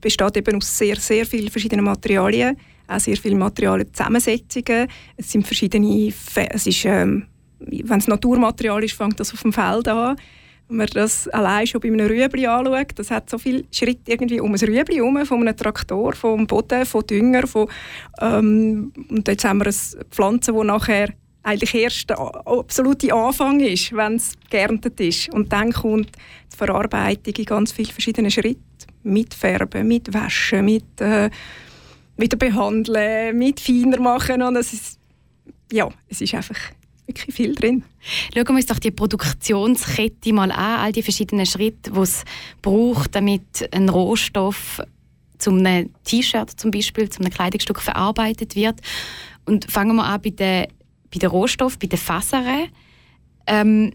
besteht 0.00 0.36
eben 0.36 0.56
aus 0.56 0.76
sehr, 0.76 0.96
sehr 0.96 1.24
vielen 1.24 1.50
verschiedenen 1.50 1.84
Materialien, 1.84 2.56
auch 2.88 3.00
sehr 3.00 3.16
viele 3.16 3.36
Materialienzusammensetzungen. 3.36 4.88
Es 5.16 5.30
sind 5.30 5.46
verschiedene, 5.46 6.10
Fe 6.12 6.48
es 6.50 6.66
ist, 6.66 6.84
ähm, 6.84 7.26
wenn 7.58 7.98
es 7.98 8.08
Naturmaterial 8.08 8.82
ist, 8.84 8.94
fängt 8.94 9.18
das 9.20 9.32
auf 9.32 9.42
dem 9.42 9.52
Feld 9.52 9.88
an. 9.88 10.16
Wenn 10.68 10.78
man 10.78 10.88
das 10.88 11.28
allein 11.28 11.66
schon 11.66 11.80
bei 11.80 11.88
einem 11.88 12.06
Rüebli 12.06 12.46
anschaut, 12.46 12.92
das 12.96 13.10
hat 13.10 13.30
so 13.30 13.38
viele 13.38 13.64
Schritte 13.70 14.10
irgendwie 14.10 14.40
um 14.40 14.52
ein 14.52 14.60
Rüebli 14.60 14.96
herum, 14.96 15.24
von 15.24 15.40
einem 15.40 15.56
Traktor, 15.56 16.14
vom 16.14 16.46
Boden, 16.46 16.84
von 16.84 17.06
Dünger, 17.06 17.46
von, 17.46 17.68
ähm, 18.20 18.92
und 19.08 19.28
jetzt 19.28 19.44
haben 19.44 19.58
wir 19.58 19.66
eine 19.66 20.04
Pflanze, 20.10 20.52
die 20.52 20.64
nachher 20.64 21.10
eigentlich 21.46 21.74
erst 21.74 22.10
der 22.10 22.18
absolute 22.18 23.14
Anfang 23.14 23.60
ist, 23.60 23.94
wenn 23.94 24.16
es 24.16 24.32
geerntet 24.50 24.98
ist. 24.98 25.32
Und 25.32 25.52
dann 25.52 25.72
kommt 25.72 26.10
die 26.52 26.56
Verarbeitung 26.56 27.34
in 27.36 27.44
ganz 27.44 27.70
vielen 27.70 27.92
verschiedenen 27.92 28.32
Schritten. 28.32 28.60
Mit 29.04 29.32
Färben, 29.34 29.86
mit 29.86 30.12
Waschen, 30.12 30.64
mit 30.64 31.00
äh, 31.00 31.30
wieder 32.16 32.36
behandeln, 32.36 33.36
mit 33.36 33.60
feiner 33.60 34.00
machen. 34.00 34.42
Und 34.42 34.56
es 34.56 34.72
ist, 34.72 34.98
ja, 35.72 35.88
es 36.08 36.20
ist 36.20 36.34
einfach 36.34 36.58
wirklich 37.06 37.34
viel 37.34 37.54
drin. 37.54 37.84
Schauen 38.34 38.46
wir 38.48 38.54
uns 38.54 38.66
doch 38.66 38.78
die 38.78 38.90
Produktionskette 38.90 40.32
mal 40.32 40.50
an, 40.50 40.80
all 40.80 40.92
die 40.92 41.02
verschiedenen 41.02 41.46
Schritte, 41.46 41.90
die 41.92 41.98
es 42.00 42.24
braucht, 42.62 43.14
damit 43.14 43.68
ein 43.72 43.88
Rohstoff 43.88 44.82
zum 45.38 45.58
einem 45.64 45.90
T-Shirt 46.04 46.50
zum 46.58 46.70
Beispiel, 46.70 47.08
zum 47.10 47.24
einem 47.24 47.34
Kleidungsstück 47.34 47.80
verarbeitet 47.80 48.56
wird. 48.56 48.80
Und 49.44 49.70
fangen 49.70 49.96
wir 49.96 50.04
an 50.04 50.20
bei 50.22 50.30
den, 50.30 50.66
bei 51.12 51.18
den 51.18 51.28
Rohstoffen, 51.30 51.78
bei 51.78 51.86
den 51.86 51.98
Fasern. 51.98 52.68
Ähm, 53.46 53.92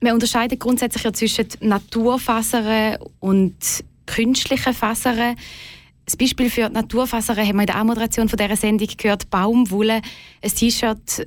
man 0.00 0.12
unterscheidet 0.14 0.60
grundsätzlich 0.60 1.04
ja 1.04 1.12
zwischen 1.12 1.46
Naturfasern 1.60 2.98
und 3.20 3.56
künstlichen 4.06 4.74
Fasern. 4.74 5.36
Das 6.04 6.16
Beispiel 6.16 6.50
für 6.50 6.68
die 6.68 6.74
Naturfasern 6.74 7.36
haben 7.38 7.56
wir 7.56 7.62
in 7.62 7.66
der 7.66 7.76
Anmoderation 7.76 8.28
von 8.28 8.36
dieser 8.36 8.56
Sendung 8.56 8.88
gehört, 8.96 9.30
Baumwolle. 9.30 10.02
Ein 10.42 10.50
T-Shirt, 10.54 11.26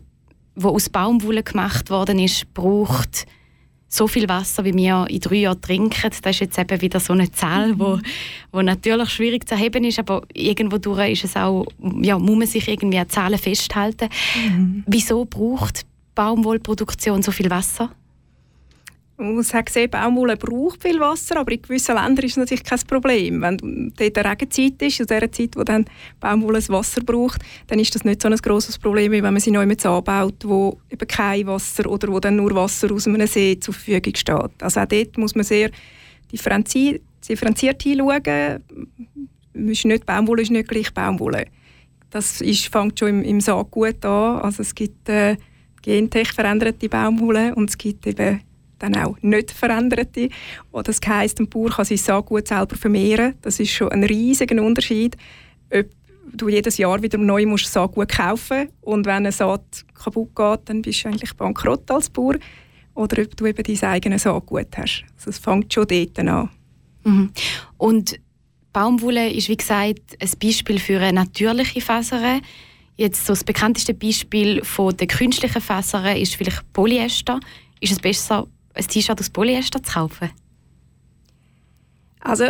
das 0.56 0.66
aus 0.66 0.90
Baumwolle 0.90 1.44
gemacht 1.44 1.90
worden 1.90 2.20
ist, 2.20 2.54
braucht 2.54 3.26
so 3.90 4.08
viel 4.08 4.28
Wasser, 4.28 4.66
wie 4.66 4.74
wir 4.74 5.08
in 5.10 5.20
drei 5.20 5.36
Jahren 5.36 5.62
trinken. 5.62 6.12
Das 6.22 6.36
ist 6.36 6.40
jetzt 6.42 6.60
eben 6.60 6.82
wieder 6.82 7.00
so 7.00 7.14
eine 7.14 7.32
Zahl, 7.32 7.80
wo, 7.80 8.00
wo 8.52 8.62
natürlich 8.62 9.10
schwierig 9.10 9.48
zu 9.48 9.56
erheben 9.56 9.84
ist, 9.86 9.98
aber 9.98 10.24
irgendwo 10.34 10.78
durch 10.78 11.12
ist 11.12 11.24
es 11.24 11.36
auch, 11.36 11.66
ja, 12.02 12.20
muss 12.20 12.38
man 12.38 12.48
sich 12.48 12.68
irgendwie 12.68 13.00
an 13.00 13.10
Zahlen 13.10 13.40
festhalten. 13.40 14.10
Wieso 14.86 15.26
braucht 15.26 15.86
Baumwollproduktion 16.16 17.24
so 17.24 17.32
viel 17.32 17.50
Wasser? 17.50 17.92
Man 19.20 19.34
muss 19.34 19.50
sehen, 19.50 19.90
Baumwolle 19.90 20.38
braucht 20.38 20.84
viel 20.84 21.00
Wasser, 21.00 21.38
aber 21.38 21.52
in 21.52 21.62
gewissen 21.64 21.96
Ländern 21.96 22.24
ist 22.24 22.34
es 22.34 22.38
natürlich 22.38 22.64
kein 22.64 22.80
Problem. 22.82 23.42
Wenn 23.42 23.92
dort 23.98 24.16
eine 24.16 24.30
Regenzeit 24.30 24.80
ist, 24.80 25.00
in 25.00 25.08
der 25.08 25.32
Zeit, 25.32 25.56
wo 25.56 25.64
dann 25.64 25.86
Baumwolle 26.20 26.60
das 26.60 26.70
Wasser 26.70 27.02
braucht, 27.02 27.42
dann 27.66 27.80
ist 27.80 27.96
das 27.96 28.06
nicht 28.06 28.22
so 28.22 28.28
ein 28.28 28.38
grosses 28.38 28.78
Problem, 28.78 29.12
wie 29.12 29.24
wenn 29.24 29.34
man 29.34 29.40
sie 29.40 29.50
neu 29.50 29.66
mit 29.66 29.84
anbaut, 29.84 30.44
wo 30.46 30.80
eben 30.92 31.08
kein 31.08 31.48
Wasser 31.48 31.90
oder 31.90 32.10
wo 32.10 32.20
dann 32.20 32.36
nur 32.36 32.54
Wasser 32.54 32.92
aus 32.92 33.08
einem 33.08 33.26
See 33.26 33.60
zur 33.60 33.74
Verfügung 33.74 34.16
steht. 34.16 34.62
Also 34.62 34.82
auch 34.82 34.86
dort 34.86 35.18
muss 35.18 35.34
man 35.34 35.44
sehr 35.44 35.72
differenziert, 36.32 37.02
hinschauen. 37.82 38.64
Nicht, 39.54 40.06
Baumwolle 40.06 40.44
ist 40.44 40.52
nicht 40.52 40.70
gleich 40.70 40.94
Baumwolle. 40.94 41.48
Das 42.12 42.40
ist, 42.42 42.68
fängt 42.68 43.00
schon 43.00 43.10
im, 43.10 43.24
im 43.24 43.42
Saat 43.42 43.72
gut 43.72 44.06
an. 44.06 44.42
Also 44.42 44.62
es 44.62 44.76
gibt 44.76 45.10
äh, 45.10 45.38
gentech 45.82 46.34
veränderte 46.34 46.88
Baumwolle 46.88 47.56
und 47.56 47.72
es 47.72 47.78
gibt 47.80 48.06
eben 48.06 48.42
dann 48.80 48.96
auch 48.96 49.18
nicht 49.22 49.52
veränderte. 49.52 50.30
Das 50.72 51.00
heisst, 51.06 51.40
ein 51.40 51.50
Bauer 51.50 51.70
kann 51.70 51.86
sein 51.86 51.98
Saatgut 51.98 52.48
selber 52.48 52.76
vermehren. 52.76 53.36
Das 53.42 53.60
ist 53.60 53.72
schon 53.72 53.90
ein 53.90 54.04
riesiger 54.04 54.62
Unterschied, 54.64 55.18
ob 55.74 55.88
du 56.34 56.50
jedes 56.50 56.78
Jahr 56.78 57.02
wieder 57.02 57.18
neu 57.18 57.46
musst 57.46 57.72
Saatgut 57.72 58.10
kaufen 58.10 58.70
und 58.82 59.06
wenn 59.06 59.16
eine 59.16 59.32
Saat 59.32 59.86
kaputt 59.94 60.36
geht, 60.36 60.60
dann 60.66 60.82
bist 60.82 61.04
du 61.04 61.10
eigentlich 61.10 61.34
bankrott 61.36 61.90
als 61.90 62.10
Bauer. 62.10 62.36
Oder 62.94 63.22
ob 63.22 63.38
du 63.38 63.46
eben 63.46 63.64
dein 63.64 63.90
eigenes 63.90 64.24
Saatgut 64.24 64.76
hast. 64.76 65.04
Also 65.16 65.30
es 65.30 65.38
fängt 65.38 65.72
schon 65.74 65.88
dort 65.88 66.20
an. 66.20 66.50
Mhm. 67.04 67.32
Und 67.78 68.20
Baumwolle 68.74 69.32
ist, 69.32 69.50
wie 69.50 69.58
gesagt, 69.58 70.18
ein 70.20 70.30
Beispiel 70.42 70.80
für 70.80 71.00
eine 71.00 71.14
natürliche 71.14 71.80
Faser. 71.82 72.42
Jetzt 72.96 73.26
so 73.26 73.34
das 73.34 73.44
bekannteste 73.44 73.94
Beispiel 73.94 74.64
von 74.64 74.98
der 74.98 75.08
künstlichen 75.08 75.62
Fasern 75.62 76.18
ist 76.18 76.36
vielleicht 76.36 76.74
Polyester. 76.74 77.40
Ist 77.80 77.92
es 77.92 78.00
besser, 78.00 78.48
ein 78.78 78.88
T-Shirt 78.88 79.20
aus 79.20 79.30
Polyester 79.30 79.82
zu 79.82 79.94
kaufen? 79.94 80.30
Also 82.20 82.46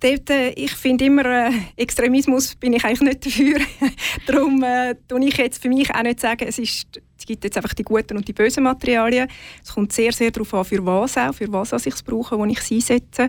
dort, 0.00 0.30
äh, 0.30 0.50
ich 0.50 0.72
finde 0.72 1.06
immer, 1.06 1.24
äh, 1.24 1.50
Extremismus 1.76 2.54
bin 2.56 2.74
ich 2.74 2.84
eigentlich 2.84 3.00
nicht 3.00 3.26
dafür. 3.26 3.58
Darum 4.26 4.62
äh, 4.62 4.94
ich 5.20 5.36
jetzt 5.36 5.62
für 5.62 5.68
mich 5.68 5.94
auch 5.94 6.02
nicht 6.02 6.20
sagen, 6.20 6.46
es, 6.46 6.58
ist, 6.58 7.00
es 7.18 7.26
gibt 7.26 7.44
jetzt 7.44 7.56
einfach 7.56 7.74
die 7.74 7.82
guten 7.82 8.16
und 8.16 8.26
die 8.28 8.32
bösen 8.32 8.64
Materialien. 8.64 9.28
Es 9.62 9.72
kommt 9.72 9.92
sehr, 9.92 10.12
sehr 10.12 10.30
darauf 10.30 10.52
an, 10.54 10.64
für 10.64 10.84
was 10.84 11.16
auch, 11.16 11.34
für 11.34 11.50
was 11.52 11.72
ich 11.86 11.94
es 11.94 12.02
brauche, 12.02 12.38
wo 12.38 12.44
ich 12.44 12.58
es 12.58 12.70
einsetze. 12.70 13.28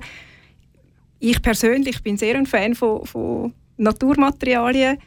Ich 1.19 1.41
persönlich 1.41 2.03
bin 2.03 2.17
sehr 2.17 2.35
ein 2.35 2.45
Fan 2.45 2.75
von, 2.75 3.05
von 3.05 3.53
Naturmaterialien 3.77 4.97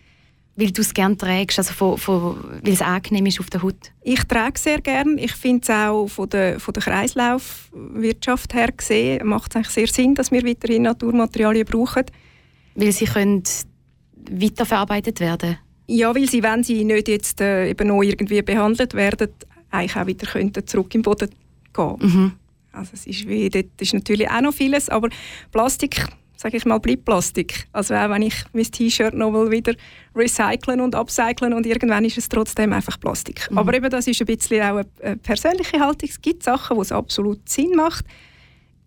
weil 0.58 0.72
du 0.72 0.80
es 0.80 0.92
gerne 0.92 1.16
trägst, 1.16 1.58
also 1.58 1.72
von, 1.72 1.96
von, 1.96 2.36
weil 2.64 2.72
es 2.72 2.82
angenehm 2.82 3.26
ist 3.26 3.38
auf 3.38 3.48
der 3.48 3.62
Haut? 3.62 3.92
Ich 4.02 4.24
trage 4.24 4.54
es 4.56 4.64
sehr 4.64 4.80
gerne. 4.80 5.20
Ich 5.20 5.30
finde 5.32 5.62
es 5.62 5.70
auch 5.70 6.08
von 6.08 6.28
der, 6.28 6.58
von 6.58 6.74
der 6.74 6.82
Kreislaufwirtschaft 6.82 8.54
her 8.54 8.72
gesehen, 8.72 9.24
macht 9.24 9.52
es 9.52 9.56
eigentlich 9.56 9.72
sehr 9.72 9.86
Sinn, 9.86 10.16
dass 10.16 10.32
wir 10.32 10.44
weiterhin 10.44 10.82
Naturmaterialien 10.82 11.64
brauchen. 11.64 12.06
Weil 12.74 12.90
sie 12.90 13.04
können 13.04 13.44
weiterverarbeitet 14.30 15.20
werden 15.20 15.58
Ja, 15.86 16.12
weil 16.12 16.28
sie, 16.28 16.42
wenn 16.42 16.64
sie 16.64 16.84
nicht 16.84 17.06
jetzt 17.06 17.40
äh, 17.40 17.70
eben 17.70 17.86
noch 17.86 18.02
irgendwie 18.02 18.42
behandelt 18.42 18.94
werden, 18.94 19.28
eigentlich 19.70 19.96
auch 19.96 20.06
wieder 20.06 20.26
könnten 20.26 20.66
zurück 20.66 20.92
im 20.92 21.02
Boden 21.02 21.30
gehen. 21.72 21.96
Mhm. 22.00 22.32
Also 22.72 22.90
es 22.94 23.06
ist, 23.06 23.28
wie, 23.28 23.48
dort 23.48 23.80
ist 23.80 23.94
natürlich 23.94 24.28
auch 24.28 24.40
noch 24.40 24.54
vieles, 24.54 24.88
aber 24.88 25.08
Plastik 25.52 26.04
sage 26.38 26.56
ich 26.56 26.64
mal, 26.64 26.78
bleibt 26.78 27.04
Plastik. 27.04 27.66
Also 27.72 27.94
auch 27.94 28.10
wenn 28.10 28.22
ich 28.22 28.44
mein 28.52 28.62
T-Shirt 28.62 29.12
noch 29.12 29.32
mal 29.32 29.50
wieder 29.50 29.74
recyceln 30.14 30.80
und 30.80 30.94
upcyclen 30.94 31.52
und 31.52 31.66
irgendwann 31.66 32.04
ist 32.04 32.16
es 32.16 32.28
trotzdem 32.28 32.72
einfach 32.72 32.98
Plastik. 33.00 33.50
Mhm. 33.50 33.58
Aber 33.58 33.74
eben 33.74 33.90
das 33.90 34.06
ist 34.06 34.20
ein 34.20 34.26
bisschen 34.26 34.62
auch 34.62 34.84
eine 35.02 35.16
persönliche 35.16 35.80
Haltung. 35.80 36.08
Es 36.08 36.20
gibt 36.20 36.44
Sachen, 36.44 36.76
wo 36.76 36.82
es 36.82 36.92
absolut 36.92 37.48
Sinn 37.48 37.72
macht. 37.74 38.04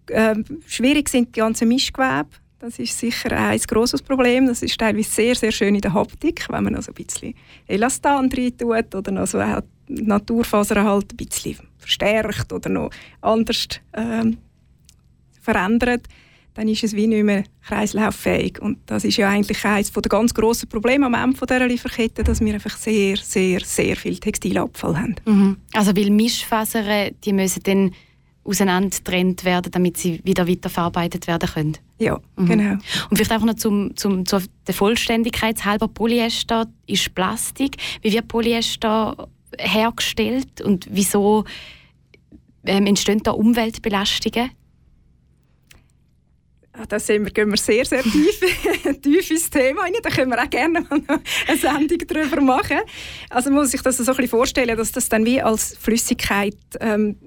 Ähm, 0.09 0.45
schwierig 0.65 1.09
sind 1.09 1.35
die 1.35 1.39
ganzen 1.41 1.67
Mischgewebe. 1.67 2.29
Das 2.59 2.79
ist 2.79 2.97
sicher 2.97 3.31
ein 3.37 3.59
grosses 3.67 4.01
Problem. 4.01 4.47
Das 4.47 4.61
ist 4.61 4.79
teilweise 4.79 5.11
sehr, 5.11 5.35
sehr 5.35 5.51
schön 5.51 5.75
in 5.75 5.81
der 5.81 5.93
Haptik, 5.93 6.45
wenn 6.49 6.63
man 6.63 6.75
also 6.75 6.91
ein 6.91 7.03
bisschen 7.03 7.33
Elastan 7.67 8.29
drin 8.29 8.57
tut 8.57 8.95
oder 8.95 9.11
noch 9.11 9.27
so 9.27 9.43
Naturfasern 9.89 10.85
halt 10.85 11.11
ein 11.11 11.17
bisschen 11.17 11.57
verstärkt 11.77 12.53
oder 12.53 12.69
noch 12.69 12.91
anders 13.19 13.67
ähm, 13.93 14.37
verändert 15.41 16.07
dann 16.53 16.67
ist 16.67 16.83
es 16.83 16.95
wie 16.95 17.07
nicht 17.07 17.23
mehr 17.23 17.43
kreislauffähig. 17.65 18.61
Und 18.61 18.79
das 18.85 19.03
ist 19.03 19.17
ja 19.17 19.29
eigentlich 19.29 19.63
eines 19.63 19.91
der 19.91 20.01
ganz 20.03 20.33
grossen 20.33 20.67
Probleme 20.67 21.05
am 21.05 21.13
Ende 21.13 21.37
dieser 21.39 21.67
Lieferkette, 21.67 22.23
dass 22.23 22.41
wir 22.41 22.53
einfach 22.53 22.75
sehr, 22.77 23.17
sehr, 23.17 23.61
sehr 23.61 23.95
viel 23.95 24.17
Textilabfall 24.17 24.97
haben. 24.97 25.15
Mhm. 25.25 25.57
Also 25.73 25.95
weil 25.95 26.09
Mischfasern, 26.09 27.11
die 27.23 27.33
müssen 27.33 27.63
dann 27.63 27.91
auseinandergetrennt 28.43 29.45
werden, 29.45 29.71
damit 29.71 29.97
sie 29.97 30.19
wieder 30.23 30.47
weiterverarbeitet 30.47 31.27
werden 31.27 31.49
können. 31.49 31.77
Ja, 31.99 32.19
mhm. 32.35 32.45
genau. 32.47 32.71
Und 32.71 33.15
vielleicht 33.15 33.31
einfach 33.31 33.45
noch 33.45 33.55
zum, 33.55 33.95
zum, 33.95 34.25
zur 34.25 34.41
Vollständigkeit 34.71 35.63
halber 35.63 35.87
Polyester 35.87 36.65
ist 36.87 37.13
Plastik. 37.13 37.77
Wie 38.01 38.11
wird 38.11 38.27
Polyester 38.27 39.29
hergestellt 39.59 40.61
und 40.61 40.87
wieso 40.89 41.45
ähm, 42.65 42.87
entstehen 42.87 43.21
da 43.23 43.31
Umweltbelastungen? 43.31 44.49
Ah, 46.73 46.85
da 46.87 46.97
wir, 47.05 47.19
gehen 47.19 47.49
wir 47.49 47.57
sehr, 47.57 47.83
sehr 47.83 48.01
tief, 48.01 48.39
tief 49.01 49.29
ins 49.29 49.49
Thema 49.49 49.81
rein. 49.81 49.93
Da 50.01 50.09
können 50.09 50.31
wir 50.31 50.41
auch 50.41 50.49
gerne 50.49 50.81
mal 50.81 51.01
eine 51.47 51.57
Sendung 51.57 51.97
darüber 52.07 52.39
machen. 52.39 52.79
Also 53.29 53.49
man 53.49 53.59
muss 53.59 53.71
sich 53.71 53.81
das 53.81 53.97
so 53.97 54.03
ein 54.03 54.15
bisschen 54.15 54.29
vorstellen, 54.29 54.77
dass 54.77 54.93
das 54.93 55.09
dann 55.09 55.25
wie 55.25 55.41
als 55.41 55.75
Flüssigkeit, 55.77 56.55
ähm, 56.79 57.17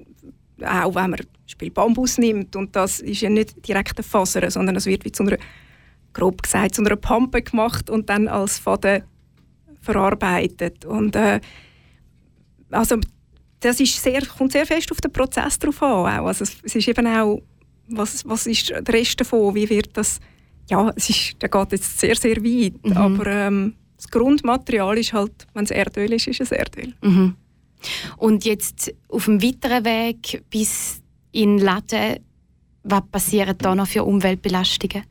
auch 0.63 0.95
wenn 0.95 1.11
man 1.11 1.21
Spiel 1.47 1.71
Bambus 1.71 2.17
nimmt, 2.17 2.57
und 2.57 2.75
das 2.75 3.01
ist 3.01 3.21
ja 3.21 3.29
nicht 3.29 3.69
direkt 3.69 3.99
eine 3.99 4.05
Faser, 4.05 4.51
sondern 4.51 4.77
es 4.77 4.87
wird 4.87 5.05
wie 5.05 5.13
zu 5.13 5.25
einer, 5.25 5.37
grob 6.15 6.43
gesagt, 6.43 6.77
zu 6.77 6.83
einer 6.83 6.97
Pampe 6.97 7.43
gemacht 7.43 7.91
und 7.91 8.09
dann 8.09 8.29
als 8.29 8.59
Faden 8.59 9.03
verarbeitet. 9.83 10.87
Und 10.87 11.17
äh, 11.17 11.41
also 12.71 12.97
das 13.61 13.79
ist 13.81 14.03
sehr, 14.03 14.25
kommt 14.25 14.53
sehr 14.53 14.65
fest 14.65 14.91
auf 14.91 15.03
den 15.03 15.13
Prozess 15.13 15.59
drauf 15.59 15.83
an. 15.83 16.25
Also 16.25 16.45
es, 16.45 16.57
es 16.63 16.75
ist 16.75 16.89
eben 16.89 17.07
auch 17.07 17.43
was, 17.88 18.25
was 18.27 18.47
ist 18.47 18.70
der 18.70 18.87
Rest 18.88 19.20
davon? 19.20 19.55
Wie 19.55 19.68
wird 19.68 19.97
das? 19.97 20.20
Ja, 20.68 20.92
es 20.97 21.11
ist, 21.11 21.42
der 21.42 21.49
geht 21.49 21.73
jetzt 21.73 21.99
sehr, 21.99 22.16
sehr 22.16 22.37
weit. 22.37 22.85
Mhm. 22.85 22.97
Aber 22.97 23.27
ähm, 23.27 23.75
das 23.97 24.09
Grundmaterial 24.11 24.99
ist 24.99 25.12
halt, 25.12 25.47
wenn 25.53 25.64
es 25.64 25.70
Erdöl 25.70 26.12
ist, 26.12 26.27
ist 26.27 26.40
es 26.40 26.53
Erdöl. 26.53 26.94
Mhm. 27.03 27.37
Und 28.16 28.44
jetzt 28.44 28.94
auf 29.09 29.27
dem 29.27 29.42
weiteren 29.42 29.85
Weg 29.85 30.42
bis 30.51 31.03
in 31.33 31.59
Laden, 31.59 32.20
was 32.83 33.03
passieren 33.11 33.57
da 33.59 33.75
noch 33.75 33.87
für 33.87 34.05
Umweltbelastungen? 34.05 35.05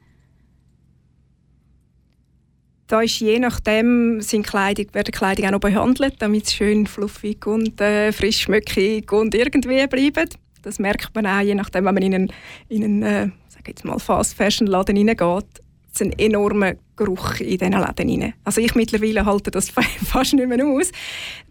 Da 2.88 3.02
ist 3.02 3.20
je 3.20 3.40
nachdem 3.40 4.22
sind 4.22 4.46
Kleidung, 4.46 4.88
wird 4.92 5.08
die 5.08 5.12
Kleidung 5.12 5.46
auch 5.48 5.52
noch 5.52 5.60
behandelt, 5.60 6.16
damit 6.20 6.46
es 6.46 6.54
schön 6.54 6.86
fluffig 6.86 7.46
und 7.48 7.80
äh, 7.82 8.12
frisch 8.12 8.42
schmöckig 8.42 9.12
und 9.12 9.34
irgendwie 9.34 9.88
bleibt. 9.88 10.38
Das 10.64 10.80
merkt 10.80 11.14
man 11.14 11.28
auch, 11.28 11.42
je 11.42 11.56
nachdem, 11.56 11.86
wenn 11.86 11.94
man 11.94 12.04
in 12.04 12.16
einen, 12.16 12.34
in 12.70 12.84
einen 12.84 13.04
äh, 13.04 13.30
sag 13.50 13.68
jetzt 13.68 13.86
mal 13.86 14.00
Fast-Fashion-Laden 14.00 14.96
hineingeht, 14.96 15.62
es 15.94 16.02
ein 16.02 16.12
enormer 16.18 16.74
Geruch 16.96 17.40
in 17.40 17.58
diesen 17.58 17.74
Läden 17.74 18.10
hinein. 18.10 18.34
Also 18.44 18.62
ich 18.62 18.74
mittlerweile 18.76 19.26
halte 19.26 19.52
das 19.52 19.70
fast 20.06 20.34
nicht 20.34 20.48
mehr 20.48 20.66
aus. 20.66 20.92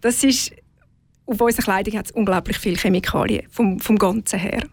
Das 0.01 0.23
ist, 0.23 0.51
auf 1.25 1.39
unserer 1.39 1.63
Kleidung 1.63 1.97
hat 1.97 2.07
es 2.07 2.11
unglaublich 2.11 2.57
viele 2.57 2.75
Chemikalien, 2.75 3.47
vom, 3.49 3.79
vom 3.79 3.97
Ganzen 3.97 4.39
her. 4.39 4.63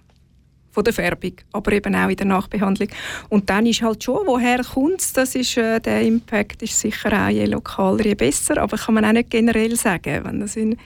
Von 0.73 0.85
der 0.85 0.93
Färbung, 0.93 1.33
aber 1.53 1.73
eben 1.73 1.95
auch 1.97 2.09
in 2.09 2.17
der 2.17 2.27
Nachbehandlung. 2.27 2.89
Und 3.29 3.51
dann 3.51 3.67
ist 3.67 3.83
halt 3.83 4.05
schon, 4.05 4.27
woher 4.27 4.63
kommt 4.63 5.01
es, 5.01 5.13
das 5.13 5.35
ist, 5.35 5.57
äh, 5.57 5.81
der 5.81 6.03
Impact 6.03 6.63
ist 6.63 6.79
sicher 6.79 7.13
auch 7.13 7.29
je 7.29 7.45
lokaler, 7.47 8.05
je 8.05 8.15
besser, 8.15 8.59
aber 8.59 8.77
kann 8.77 8.95
man 8.95 9.05
auch 9.05 9.13
nicht 9.13 9.31
generell 9.31 9.75
sagen. 9.75 10.25
Wenn 10.25 10.41
das 10.41 10.55
in 10.55 10.77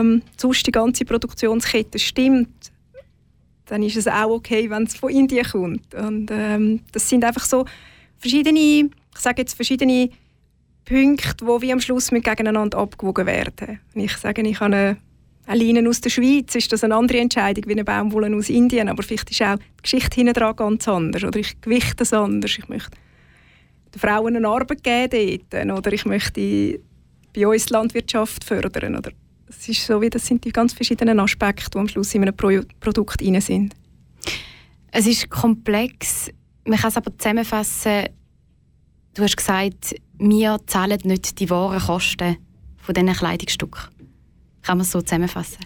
ähm, 0.00 0.22
sonst 0.36 0.66
die 0.66 0.72
ganze 0.72 1.04
Produktionskette 1.04 1.98
stimmt, 1.98 2.72
dann 3.66 3.82
ist 3.82 3.96
es 3.96 4.06
auch 4.06 4.30
okay, 4.30 4.68
wenn 4.70 4.84
es 4.84 4.94
von 4.94 5.10
Indien 5.10 5.46
kommt. 5.46 5.94
Und 5.94 6.30
ähm, 6.30 6.80
das 6.92 7.08
sind 7.08 7.24
einfach 7.24 7.44
so 7.44 7.64
verschiedene, 8.18 8.58
ich 8.58 9.18
sage 9.18 9.42
jetzt 9.42 9.54
verschiedene 9.54 10.10
Punkte, 10.84 11.44
die 11.44 11.62
wie 11.62 11.72
am 11.72 11.80
Schluss 11.80 12.10
mit 12.10 12.24
gegeneinander 12.24 12.78
abgewogen 12.78 13.26
werden. 13.26 13.80
Wenn 13.92 14.04
ich 14.04 14.16
sage, 14.16 14.42
ich 14.42 14.60
habe 14.60 14.76
eine, 14.76 14.96
eine 15.46 15.64
Leine 15.64 15.88
aus 15.88 16.00
der 16.00 16.10
Schweiz, 16.10 16.54
ist 16.54 16.72
das 16.72 16.84
eine 16.84 16.94
andere 16.94 17.18
Entscheidung 17.18 17.64
wie 17.66 17.72
eine 17.72 17.84
Baumwolle 17.84 18.34
aus 18.36 18.50
Indien, 18.50 18.88
aber 18.88 19.02
vielleicht 19.02 19.30
ist 19.30 19.42
auch 19.42 19.56
die 19.56 19.82
Geschichte 19.82 20.16
hinten 20.16 20.34
dran 20.34 20.56
ganz 20.56 20.86
anders 20.86 21.24
oder 21.24 21.38
ich 21.38 21.60
gewichte 21.60 22.02
es 22.02 22.12
anders. 22.12 22.58
Ich 22.58 22.68
möchte 22.68 22.90
den 23.94 24.00
Frauen 24.00 24.36
eine 24.36 24.48
Arbeit 24.48 24.84
geben 24.84 25.40
dort, 25.50 25.78
oder 25.78 25.92
ich 25.92 26.04
möchte 26.04 26.80
bei 27.34 27.46
uns 27.46 27.70
Landwirtschaft 27.70 28.44
fördern 28.44 28.96
oder 28.96 29.10
es 29.46 29.68
ist 29.68 29.86
so, 29.86 30.00
wie 30.00 30.10
das 30.10 30.26
sind 30.26 30.44
die 30.44 30.52
ganz 30.52 30.72
verschiedenen 30.72 31.20
Aspekte, 31.20 31.70
die 31.70 31.78
am 31.78 31.88
Schluss 31.88 32.14
in 32.14 32.22
einem 32.22 32.36
Pro 32.36 32.60
Produkt 32.80 33.20
drin 33.20 33.40
sind. 33.40 33.74
Es 34.90 35.06
ist 35.06 35.28
komplex. 35.28 36.30
Man 36.66 36.78
kann 36.78 36.88
es 36.88 36.96
aber 36.96 37.16
zusammenfassen. 37.18 38.06
Du 39.14 39.22
hast 39.22 39.36
gesagt, 39.36 39.94
wir 40.18 40.58
zahlen 40.66 40.98
nicht 41.04 41.38
die 41.40 41.50
wahren 41.50 41.80
Kosten 41.80 42.36
von 42.78 42.94
diesen 42.94 43.12
Kleidungsstücken. 43.12 43.82
Kann 44.62 44.78
man 44.78 44.84
es 44.84 44.90
so 44.92 45.02
zusammenfassen? 45.02 45.58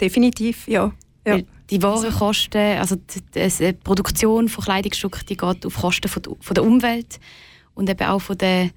Definitiv, 0.00 0.66
ja. 0.66 0.92
ja. 1.26 1.38
die 1.68 1.82
Warenkosten, 1.82 2.78
also 2.78 2.96
die, 2.96 3.20
die, 3.32 3.72
Produktion 3.74 4.48
von 4.48 4.64
Kleidungsstücken, 4.64 5.20
die 5.28 5.36
geht 5.36 5.66
auf 5.66 5.76
Kosten 5.76 6.08
von, 6.08 6.22
der- 6.22 6.36
von 6.40 6.54
der 6.54 6.64
Umwelt 6.64 7.20
und 7.74 7.88
eben 7.90 8.06
auch 8.08 8.20
von 8.20 8.38
den 8.38 8.70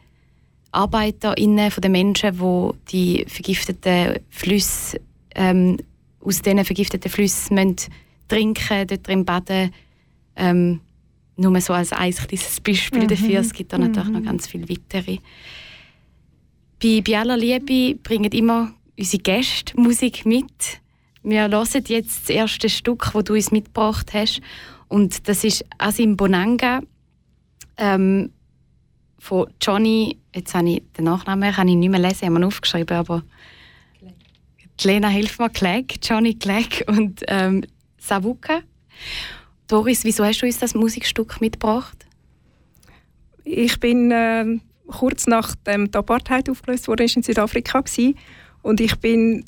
ArbeiterInnen, 0.74 1.72
von 1.72 1.82
den 1.82 1.92
Menschen, 1.92 2.38
die 2.38 2.72
die 2.92 3.26
vergifteten 3.28 4.20
Flüsse, 4.30 5.00
ähm, 5.36 5.78
aus 6.20 6.42
diesen 6.42 6.64
vergifteten 6.66 7.12
Flüssen 7.12 7.56
müssen 7.56 7.76
trinken, 8.28 8.88
dort 8.88 9.08
drin 9.08 9.26
baden. 9.26 9.72
Ähm, 10.36 10.82
nur 11.36 11.60
so 11.62 11.74
als 11.74 11.92
ein 11.94 12.12
kleines 12.12 12.62
Beispiel 12.62 13.08
dafür. 13.08 13.40
Es 13.40 13.54
gibt 13.54 13.74
da 13.74 13.78
natürlich 13.78 14.10
noch 14.10 14.24
ganz 14.24 14.48
viele 14.48 14.70
weitere. 14.70 15.18
Bei, 16.82 17.02
bei 17.02 17.18
aller 17.18 17.38
Liebe 17.38 18.00
bringen 18.02 18.32
immer 18.32 18.74
unsere 18.98 19.24
Gäste 19.24 19.80
Musik 19.80 20.26
mit. 20.26 20.80
Wir 21.24 21.50
hören 21.50 21.84
jetzt 21.88 22.22
das 22.24 22.30
erste 22.30 22.70
Stück, 22.70 23.12
das 23.14 23.24
du 23.24 23.34
uns 23.34 23.52
mitgebracht 23.52 24.14
hast. 24.14 24.42
Und 24.90 25.28
das 25.28 25.44
ist 25.44 25.66
Asim 25.78 26.18
Bonanga 26.18 26.82
ähm, 27.78 28.32
von 29.24 29.48
Johnny. 29.62 30.18
Jetzt 30.36 30.54
habe 30.54 30.70
ich 30.70 30.84
den 30.98 31.06
Nachnamen 31.06 31.54
kann 31.54 31.70
ich 31.70 31.76
nicht 31.76 31.90
mehr 31.90 32.00
lesen, 32.00 32.26
haben 32.26 32.34
wir 32.34 32.40
ihn 32.42 32.44
aufgeschrieben, 32.44 32.98
aber 32.98 33.24
Lena 34.84 35.08
hilft 35.08 35.40
mir, 35.40 35.50
Clegg, 35.50 35.96
Johnny 36.04 36.34
Clegg 36.34 36.84
und 36.88 37.22
ähm, 37.28 37.64
Savuka. 37.98 38.60
Doris, 39.68 40.04
wieso 40.04 40.26
hast 40.26 40.42
du 40.42 40.46
uns 40.46 40.60
das 40.60 40.76
Musikstück 40.76 41.40
mitgebracht? 41.40 42.06
Ich 43.46 43.80
bin 43.80 44.12
ähm, 44.14 44.62
kurz 44.88 45.26
nachdem 45.26 45.90
die 45.90 45.98
Apartheid 45.98 46.50
aufgelöst 46.50 46.90
wurde, 46.90 47.06
in 47.06 47.24
Südafrika 47.24 47.80
gsi 47.80 48.16
und 48.62 48.82
ich 48.82 48.98
bin 48.98 49.46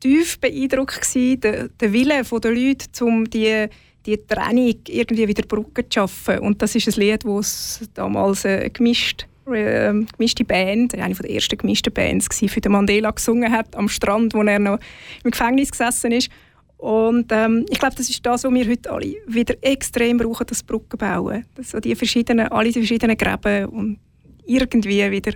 tief 0.00 0.40
beeindruckt 0.40 1.02
gsi, 1.02 1.36
der, 1.38 1.68
der 1.68 1.92
Wille 1.92 2.22
der 2.22 2.50
Leute, 2.50 3.04
um 3.04 3.28
die 3.28 3.68
die 4.08 4.26
Trennung 4.26 4.74
irgendwie 4.88 5.28
wieder 5.28 5.46
Brücken 5.46 5.84
zu 5.90 6.00
schaffen. 6.00 6.38
Und 6.40 6.62
das 6.62 6.74
ist 6.74 6.88
ein 6.88 7.00
Lied, 7.00 7.24
das 7.24 7.80
damals 7.94 8.46
eine 8.46 8.70
gemischt, 8.70 9.26
äh, 9.46 9.92
gemischte 10.16 10.44
Band, 10.44 10.94
eine 10.94 11.14
der 11.14 11.30
ersten 11.30 11.58
gemischten 11.58 11.92
Bands 11.92 12.28
gsi, 12.28 12.48
für 12.48 12.60
den 12.60 12.72
Mandela 12.72 13.10
gesungen 13.10 13.52
hat 13.52 13.76
am 13.76 13.88
Strand, 13.88 14.34
wo 14.34 14.42
er 14.42 14.58
noch 14.58 14.78
im 15.24 15.30
Gefängnis 15.30 15.70
gesessen 15.70 16.12
ist. 16.12 16.30
Und 16.78 17.32
ähm, 17.32 17.66
ich 17.68 17.78
glaube, 17.78 17.96
das 17.96 18.08
ist 18.08 18.24
das, 18.24 18.44
was 18.44 18.52
wir 18.52 18.68
heute 18.68 18.90
alle 18.90 19.16
wieder 19.26 19.54
extrem 19.62 20.16
brauchen, 20.16 20.46
das 20.46 20.62
Brückenbauen. 20.62 21.44
So 21.60 21.80
die 21.80 21.94
verschiedenen, 21.96 22.48
alle 22.48 22.68
die 22.68 22.80
verschiedenen 22.80 23.16
Gräben 23.16 23.66
und 23.66 23.98
irgendwie 24.46 25.10
wieder 25.10 25.32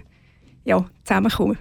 ja, 0.64 0.84
zusammenkommen. 1.04 1.58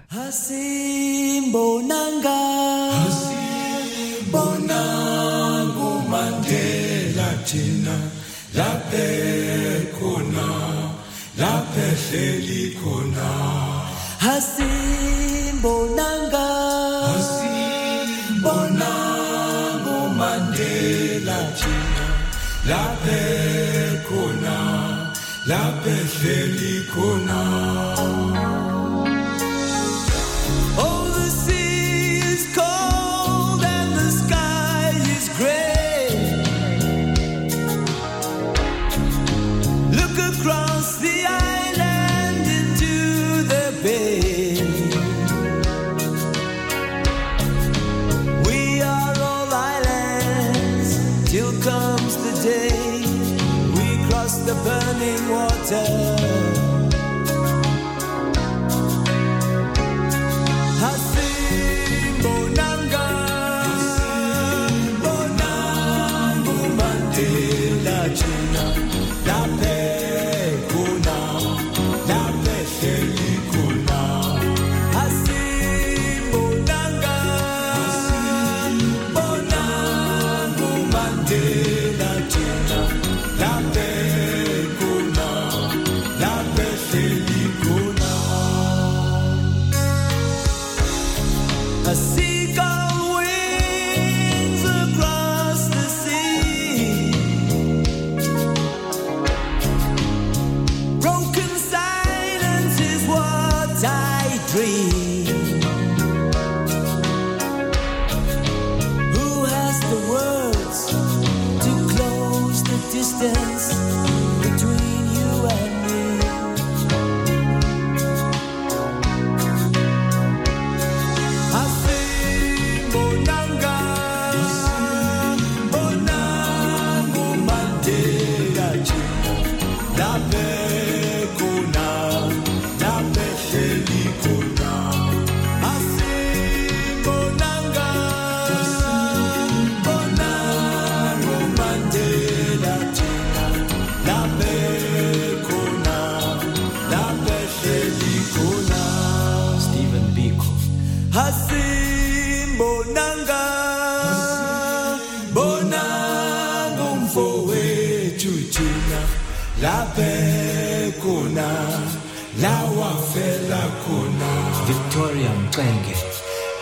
Asimbo 14.42 15.74
Nanga. 15.98 16.46
Asimbo 17.14 18.56
Nango 18.80 19.98
Mandela 20.18 21.38
La 22.66 22.82
paix 23.02 24.02
qu'on 24.08 24.38
a, 24.44 25.12
la 25.46 25.62
paix 25.82 26.04
félicona. 26.20 28.01
assim 91.86 92.41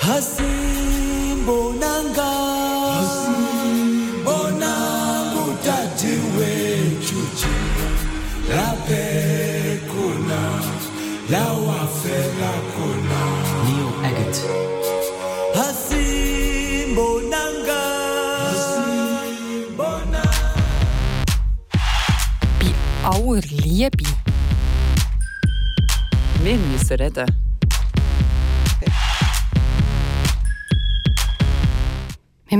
Hasim 0.00 1.46
Bonanga 1.46 2.30
Hasim 2.96 4.24
Bonanga 4.24 5.40
utati 5.48 6.12
wethu 6.36 7.20
thina 7.38 7.88
laphe 8.50 9.04
khona 9.90 10.42
la 11.32 11.44
wafela 11.66 12.52
khona 12.74 13.20
Neil 13.64 13.90
Agate 14.08 14.48
Hasim 15.58 16.94
Bonanga 16.96 17.82
Hasim 18.44 19.76
Bonanga 19.76 20.24
Bei 22.58 22.72
aller 23.04 23.42
Liebe. 23.50 24.06
Wir 26.42 26.56
müssen 26.56 26.96
reden. 26.96 27.39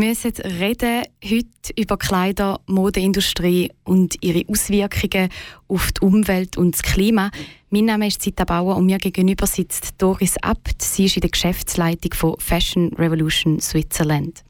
Müssen 0.01 0.33
reden 0.33 1.03
heute 1.23 1.73
über 1.77 1.99
Kleider, 1.99 2.61
Modeindustrie 2.67 3.71
und 3.85 4.17
ihre 4.23 4.49
Auswirkungen 4.49 5.29
auf 5.69 5.93
die 5.93 6.01
Umwelt 6.01 6.57
und 6.57 6.75
das 6.75 6.83
Klima. 6.83 7.31
Mein 7.69 7.85
Name 7.85 8.07
ist 8.07 8.23
Zita 8.23 8.45
Bauer 8.45 8.77
und 8.77 8.87
mir 8.87 8.97
gegenüber 8.97 9.47
sitzt 9.47 9.95
Doris 9.99 10.39
Abt. 10.39 10.81
Sie 10.81 11.05
ist 11.05 11.17
in 11.17 11.21
der 11.21 11.31
Geschäftsleitung 11.31 12.15
von 12.15 12.37
Fashion 12.39 12.95
Revolution 12.95 13.61
Switzerland. 13.61 14.43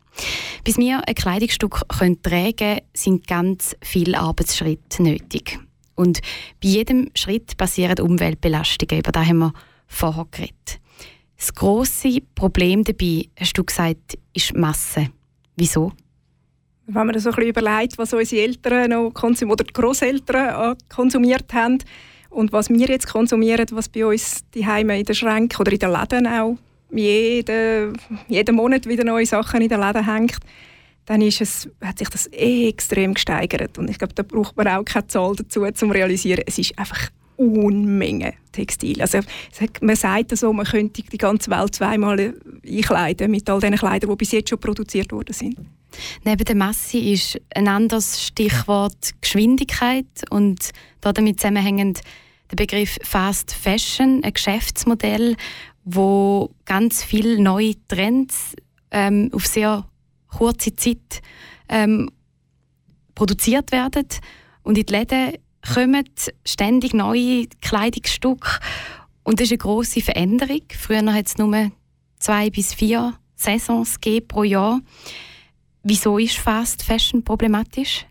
Bis 0.62 0.78
wir 0.78 1.06
ein 1.06 1.14
Kleidungsstück 1.16 1.82
können 1.88 2.22
tragen 2.22 2.56
können, 2.56 2.80
sind 2.94 3.26
ganz 3.26 3.74
viele 3.82 4.20
Arbeitsschritte 4.20 5.02
nötig. 5.02 5.58
Und 5.96 6.20
bei 6.62 6.68
jedem 6.68 7.10
Schritt 7.16 7.56
passieren 7.56 7.98
Umweltbelastungen. 7.98 9.00
Über 9.00 9.10
das 9.10 9.26
haben 9.26 9.38
wir 9.38 9.52
vorher 9.88 10.28
geredet. 10.30 10.80
Das 11.36 11.52
grosse 11.52 12.20
Problem 12.36 12.84
dabei, 12.84 13.28
hast 13.36 13.58
du 13.58 13.64
gesagt, 13.64 14.16
ist 14.32 14.50
die 14.50 14.58
Masse. 14.58 15.10
Wieso? 15.60 15.92
Wenn 16.86 17.06
man 17.06 17.18
so 17.18 17.28
ein 17.28 17.34
bisschen 17.34 17.50
überlegt, 17.50 17.98
was 17.98 18.14
unsere 18.14 18.42
Eltern 18.42 18.90
noch 18.90 19.10
konsum 19.10 19.50
oder 19.50 19.62
die 19.62 19.74
Grosseltern 19.74 20.74
konsumiert 20.88 21.52
haben 21.52 21.78
und 22.30 22.50
was 22.50 22.70
wir 22.70 22.88
jetzt 22.88 23.06
konsumieren, 23.06 23.66
was 23.72 23.90
bei 23.90 24.06
uns 24.06 24.40
die 24.54 24.66
Heime 24.66 24.98
in 24.98 25.04
den 25.04 25.14
Schränken 25.14 25.60
oder 25.60 25.70
in 25.70 25.78
den 25.78 25.92
Läden 25.92 26.26
auch 26.26 26.56
jeden, 26.90 27.92
jeden 28.28 28.56
Monat 28.56 28.86
wieder 28.86 29.04
neue 29.04 29.26
Sachen 29.26 29.60
in 29.60 29.68
den 29.68 29.80
Läden 29.80 30.06
hängt, 30.06 30.38
dann 31.04 31.20
ist 31.20 31.42
es, 31.42 31.68
hat 31.84 31.98
sich 31.98 32.08
das 32.08 32.26
extrem 32.28 33.12
gesteigert. 33.12 33.76
Und 33.76 33.90
ich 33.90 33.98
glaube, 33.98 34.14
da 34.14 34.22
braucht 34.22 34.56
man 34.56 34.66
auch 34.66 34.84
keine 34.84 35.08
Zahl 35.08 35.36
dazu, 35.36 35.60
um 35.60 35.74
zu 35.74 35.86
realisieren, 35.88 36.42
es 36.46 36.56
ist 36.56 36.78
einfach 36.78 37.10
Unmenge 37.40 38.34
Textil. 38.52 39.00
Also 39.00 39.20
man 39.80 39.96
sagt 39.96 40.36
so, 40.36 40.52
man 40.52 40.66
könnte 40.66 41.02
die 41.02 41.16
ganze 41.16 41.50
Welt 41.50 41.74
zweimal 41.74 42.34
einkleiden 42.66 43.30
mit 43.30 43.48
all 43.48 43.60
den 43.60 43.76
Kleidern, 43.76 44.10
die 44.10 44.16
bis 44.16 44.32
jetzt 44.32 44.50
schon 44.50 44.60
produziert 44.60 45.10
worden 45.10 45.32
sind. 45.32 45.56
Neben 46.24 46.44
der 46.44 46.54
Masse 46.54 46.98
ist 46.98 47.40
ein 47.54 47.66
anderes 47.66 48.22
Stichwort 48.22 49.14
Geschwindigkeit 49.22 50.04
und 50.28 50.70
damit 51.00 51.40
zusammenhängend 51.40 52.02
der 52.50 52.56
Begriff 52.56 52.98
Fast 53.02 53.52
Fashion, 53.52 54.22
ein 54.22 54.34
Geschäftsmodell, 54.34 55.36
wo 55.84 56.50
ganz 56.66 57.02
viele 57.02 57.40
neue 57.40 57.74
Trends 57.88 58.54
ähm, 58.90 59.30
auf 59.32 59.46
sehr 59.46 59.86
kurze 60.28 60.76
Zeit 60.76 61.22
ähm, 61.70 62.10
produziert 63.14 63.72
werden 63.72 64.06
und 64.62 64.76
in 64.76 64.84
die 64.84 64.92
Läden 64.92 65.38
kommen 65.62 66.04
ständig 66.44 66.94
neue 66.94 67.46
Kleidungsstücke 67.60 68.60
und 69.22 69.40
das 69.40 69.46
ist 69.46 69.52
eine 69.52 69.58
grosse 69.58 70.00
Veränderung. 70.00 70.62
Früher 70.78 71.12
hat 71.12 71.26
es 71.26 71.38
nur 71.38 71.70
zwei 72.18 72.50
bis 72.50 72.74
vier 72.74 73.14
Saisons 73.36 73.98
pro 74.28 74.44
Jahr. 74.44 74.80
Wieso 75.82 76.18
ist 76.18 76.36
Fast 76.36 76.82
Fashion 76.82 77.22
problematisch? 77.22 78.06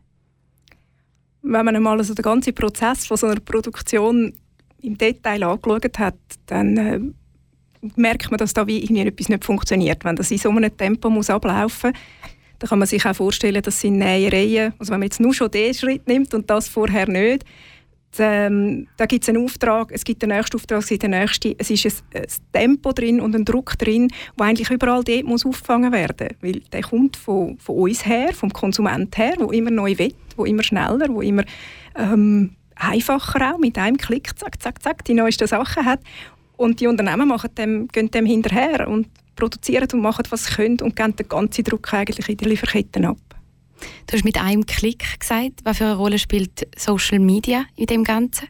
Wenn 1.42 1.66
man 1.66 1.76
einmal 1.76 1.98
also 1.98 2.14
den 2.14 2.24
ganzen 2.24 2.54
Prozess 2.54 3.06
von 3.06 3.18
so 3.18 3.28
einer 3.28 3.40
Produktion 3.40 4.34
im 4.82 4.98
Detail 4.98 5.44
angeschaut 5.44 5.98
hat, 6.00 6.18
dann 6.48 6.78
äh, 6.78 7.00
merkt 7.96 8.30
man, 8.32 8.38
dass 8.38 8.54
da 8.54 8.68
wie 8.68 8.84
etwas 9.00 9.30
nicht 9.30 9.46
funktioniert. 9.46 10.04
Wenn 10.04 10.16
das 10.16 10.32
in 10.32 10.38
so 10.38 10.50
einem 10.50 10.76
Tempo 10.76 11.10
muss 11.10 11.30
ablaufen 11.30 11.92
muss, 11.92 12.02
dann 12.60 12.70
kann 12.70 12.80
man 12.80 12.88
sich 12.88 13.06
auch 13.06 13.16
vorstellen, 13.16 13.62
dass 13.62 13.80
sind 13.80 13.98
Nähereien, 13.98 14.74
also 14.78 14.92
wenn 14.92 15.00
man 15.00 15.08
jetzt 15.08 15.20
nur 15.20 15.34
schon 15.34 15.50
den 15.50 15.74
Schritt 15.74 16.08
nimmt 16.08 16.34
und 16.34 16.50
das 16.50 16.68
vorher 16.68 17.08
nicht, 17.08 17.46
ähm, 18.18 18.88
da 18.98 19.06
gibt 19.06 19.24
es 19.24 19.30
einen 19.30 19.44
Auftrag, 19.44 19.92
es 19.92 20.04
gibt 20.04 20.22
den 20.22 20.30
nächsten 20.30 20.56
Auftrag, 20.56 20.80
es 20.80 20.88
gibt 20.88 21.04
den 21.04 21.12
nächsten, 21.12 21.54
es 21.58 21.70
ist 21.70 21.86
ein, 21.86 22.22
ein 22.22 22.28
Tempo 22.52 22.92
drin 22.92 23.22
und 23.22 23.36
ein 23.36 23.46
Druck 23.46 23.78
drin, 23.78 24.10
wo 24.36 24.44
eigentlich 24.44 24.72
überall 24.72 25.04
dort 25.04 25.24
muss 25.24 25.46
aufgefangen 25.46 25.92
werden 25.92 26.30
muss. 26.42 26.54
Weil 26.54 26.62
der 26.72 26.82
kommt 26.82 27.18
von, 27.18 27.58
von 27.60 27.76
uns 27.76 28.06
her, 28.06 28.34
vom 28.34 28.52
Konsument 28.52 29.16
her, 29.18 29.36
wo 29.38 29.52
immer 29.52 29.72
neu 29.72 29.98
will, 29.98 30.14
wo 30.36 30.46
immer 30.46 30.64
schneller, 30.64 31.08
wo 31.10 31.22
immer 31.22 31.44
ähm, 31.96 32.56
einfacher 32.76 33.54
auch, 33.54 33.60
mit 33.60 33.78
einem 33.78 33.98
Klick, 33.98 34.38
zack, 34.38 34.62
zack, 34.62 34.82
zack, 34.82 35.06
die 35.06 35.14
neuesten 35.14 35.48
Sachen 35.48 35.86
hat. 35.86 36.00
Und 36.58 36.80
die 36.80 36.88
Unternehmen 36.88 37.28
machen 37.28 37.52
dem, 37.56 37.88
gehen 37.88 38.12
dem 38.12 38.26
hinterher 38.26 38.88
und 38.88 39.08
produzieren 39.40 39.88
und 39.94 40.02
machen, 40.02 40.26
was 40.30 40.46
sie 40.46 40.54
können 40.54 40.82
und 40.82 40.96
geben 40.96 41.16
den 41.16 41.28
ganzen 41.28 41.64
Druck 41.64 41.94
eigentlich 41.94 42.30
in 42.30 42.38
die 42.38 42.46
Lieferketten 42.46 43.06
ab. 43.06 43.18
Du 44.08 44.14
hast 44.14 44.26
mit 44.26 44.40
einem 44.40 44.66
Klick 44.66 45.20
gesagt, 45.20 45.62
was 45.64 45.78
für 45.78 45.86
eine 45.86 45.96
Rolle 45.96 46.20
spielt 46.20 46.68
Social 46.78 47.20
Media 47.20 47.66
in 47.76 47.86
dem 47.86 48.04
Ganzen? 48.04 48.48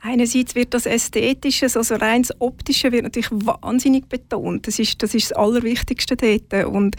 Einerseits 0.00 0.54
wird 0.54 0.74
das 0.74 0.84
Ästhetische, 0.84 1.64
also 1.64 1.94
rein 1.94 2.22
das 2.22 2.38
Optische, 2.40 2.92
wird 2.92 3.04
natürlich 3.04 3.30
wahnsinnig 3.30 4.06
betont. 4.08 4.66
Das 4.66 4.78
ist 4.78 5.02
das, 5.02 5.14
ist 5.14 5.30
das 5.30 5.36
Allerwichtigste 5.38 6.16
dort. 6.16 6.66
Und 6.66 6.96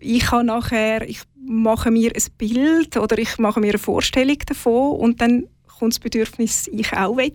ich 0.00 0.24
kann 0.24 0.46
nachher, 0.46 1.06
ich 1.06 1.20
mache 1.44 1.90
mir 1.90 2.12
ein 2.14 2.22
Bild 2.38 2.96
oder 2.96 3.18
ich 3.18 3.38
mache 3.38 3.60
mir 3.60 3.70
eine 3.70 3.78
Vorstellung 3.78 4.38
davon 4.46 4.98
und 4.98 5.20
dann 5.20 5.46
kommt 5.82 5.94
das 5.94 5.98
Bedürfnis, 5.98 6.68
ich 6.72 6.92
auch 6.92 7.16
will. 7.16 7.32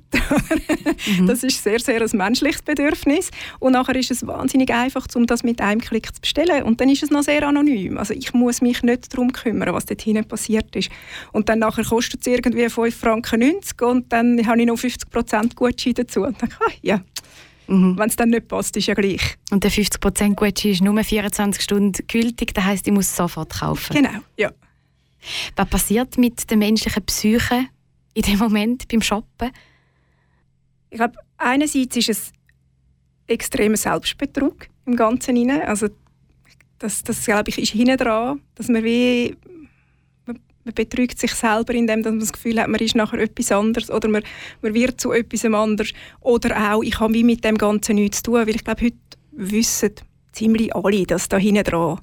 mhm. 1.20 1.28
Das 1.28 1.44
ist 1.44 1.62
sehr, 1.62 1.80
sehr 1.82 2.02
ein 2.02 2.10
menschliches 2.14 2.62
Bedürfnis. 2.62 3.30
Und 3.60 3.74
nachher 3.74 3.98
ist 3.98 4.10
es 4.10 4.26
wahnsinnig 4.26 4.74
einfach, 4.74 5.06
um 5.16 5.28
das 5.28 5.44
mit 5.44 5.60
einem 5.60 5.82
Klick 5.82 6.16
zu 6.16 6.22
bestellen. 6.22 6.64
Und 6.64 6.80
dann 6.80 6.88
ist 6.88 7.04
es 7.04 7.10
noch 7.10 7.24
sehr 7.24 7.46
anonym. 7.46 7.98
Also 7.98 8.14
ich 8.14 8.34
muss 8.34 8.62
mich 8.62 8.84
nicht 8.84 9.14
darum 9.14 9.34
kümmern, 9.34 9.74
was 9.74 9.86
dort 9.86 10.02
hinten 10.02 10.26
passiert 10.26 10.74
ist. 10.78 10.90
Und 11.34 11.50
dann 11.50 11.60
nachher 11.60 11.84
kostet 11.84 12.22
es 12.22 12.28
irgendwie 12.28 12.68
5,90 12.68 12.92
Franken 12.94 13.60
und 13.82 14.14
dann 14.14 14.48
habe 14.48 14.62
ich 14.62 14.68
noch 14.68 14.78
50% 14.78 15.56
Gutschein 15.56 15.94
dazu. 15.96 16.22
Und 16.22 16.42
dann, 16.42 16.50
ah, 16.62 16.72
ja, 16.82 17.02
Mhm. 17.70 17.98
Wenn 17.98 18.08
es 18.08 18.16
dann 18.16 18.30
nicht 18.30 18.48
passt, 18.48 18.78
ist 18.78 18.86
ja 18.88 18.94
gleich. 18.94 19.36
Und 19.52 19.66
der 19.66 19.72
50% 19.72 20.36
Gutschein 20.36 20.72
ist 20.72 20.82
nur 20.82 21.04
24 21.04 21.62
Stunden 21.62 22.08
gültig, 22.08 22.54
das 22.54 22.64
heisst, 22.64 22.88
ich 22.88 22.94
muss 22.94 23.14
sofort 23.14 23.60
kaufen. 23.60 23.94
Genau, 23.94 24.22
ja. 24.38 24.52
Was 25.58 25.68
passiert 25.68 26.18
mit 26.18 26.50
der 26.50 26.56
menschlichen 26.56 27.04
Psyche, 27.04 27.68
in 28.18 28.24
dem 28.24 28.40
Moment 28.40 28.88
beim 28.88 29.02
Shoppen? 29.02 29.52
Ich 30.90 30.98
glaube, 30.98 31.20
einerseits 31.38 31.96
ist 31.98 32.10
es 32.10 32.32
extremer 33.28 33.78
Selbstbetrug 33.78 34.68
im 34.88 34.96
Ganzen 34.96 35.36
hinein. 35.36 35.62
Also 35.62 35.90
das, 36.80 37.04
das 37.04 37.26
glaube 37.26 37.50
ich, 37.50 37.60
ist 37.60 37.74
hinten 37.74 37.98
dran, 37.98 38.42
dass 38.56 38.70
man 38.70 38.84
wie 38.84 39.38
man, 40.26 40.40
betrügt 40.74 41.20
sich 41.20 41.32
selber, 41.34 41.76
indem 41.76 42.02
man 42.02 42.20
das 42.20 42.34
Gefühl 42.34 42.60
hat, 42.60 42.70
man 42.70 42.80
ist 42.80 42.96
nachher 42.96 43.20
etwas 43.20 43.52
anderes 43.52 43.92
oder 43.92 44.08
man, 44.08 44.24
man 44.64 44.74
wird 44.74 45.00
zu 45.00 45.12
etwas 45.12 45.46
anderes 45.46 45.94
oder 46.20 46.74
auch, 46.74 46.82
ich 46.82 47.00
habe 47.00 47.14
wie 47.14 47.24
mit 47.24 47.44
dem 47.44 47.58
Ganzen 47.58 47.96
nichts 47.96 48.24
zu 48.24 48.32
tun, 48.32 48.48
weil 48.48 48.56
ich 48.56 48.64
glaube, 48.64 48.86
heute 48.86 48.98
wissen 49.32 49.94
ziemlich 50.32 50.76
alle, 50.76 51.06
dass 51.06 51.30
da 51.30 51.38
hinten 51.38 51.64
dran 51.64 52.02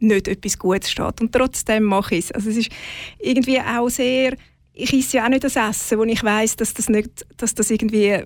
nicht 0.00 0.28
etwas 0.28 0.58
Gutes 0.58 0.90
steht 0.90 1.20
und 1.20 1.32
trotzdem 1.32 1.84
mache 1.84 2.14
ich 2.14 2.26
es. 2.26 2.32
Also 2.32 2.48
es 2.48 2.56
ist 2.56 2.70
irgendwie 3.18 3.60
auch 3.60 3.88
sehr 3.88 4.36
ich 4.78 4.92
esse 4.92 5.16
ja 5.16 5.24
auch 5.24 5.28
nicht 5.28 5.44
das 5.44 5.56
Essen, 5.56 5.98
wo 5.98 6.04
ich 6.04 6.22
weiß, 6.22 6.56
dass 6.56 6.72
das 6.72 6.88
nicht, 6.88 7.26
dass 7.36 7.54
das 7.54 7.70
irgendwie 7.70 8.22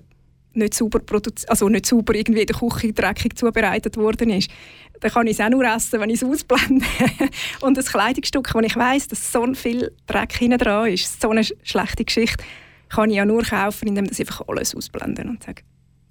nicht 0.53 0.75
sauber 0.75 1.01
also 1.47 1.67
nicht 1.67 1.87
sauber 1.87 2.13
irgendwie 2.13 2.41
in 2.41 2.47
der 2.47 2.55
Küche 2.55 2.93
dreckig 2.93 3.35
zubereitet 3.35 3.97
worden 3.97 4.29
ist. 4.29 4.51
Dann 4.99 5.11
kann 5.11 5.25
ich 5.25 5.39
es 5.39 5.43
auch 5.43 5.49
nur 5.49 5.63
essen, 5.63 5.99
wenn 5.99 6.11
ich 6.11 6.21
es 6.21 6.23
ausblende. 6.23 6.85
und 7.61 7.75
das 7.75 7.87
Kleidungsstück, 7.87 8.53
wo 8.53 8.59
ich 8.59 8.75
weiß, 8.75 9.07
dass 9.07 9.31
so 9.31 9.51
viel 9.55 9.91
Dreck 10.05 10.33
hinten 10.37 10.59
dran 10.59 10.91
ist, 10.91 11.19
so 11.19 11.31
eine 11.31 11.43
schlechte 11.43 12.05
Geschichte, 12.05 12.43
kann 12.89 13.09
ich 13.09 13.15
ja 13.15 13.25
nur 13.25 13.41
kaufen, 13.41 13.87
indem 13.87 14.05
ich 14.05 14.19
einfach 14.19 14.47
alles 14.47 14.75
ausblende 14.75 15.23
und 15.23 15.43
sage, 15.43 15.63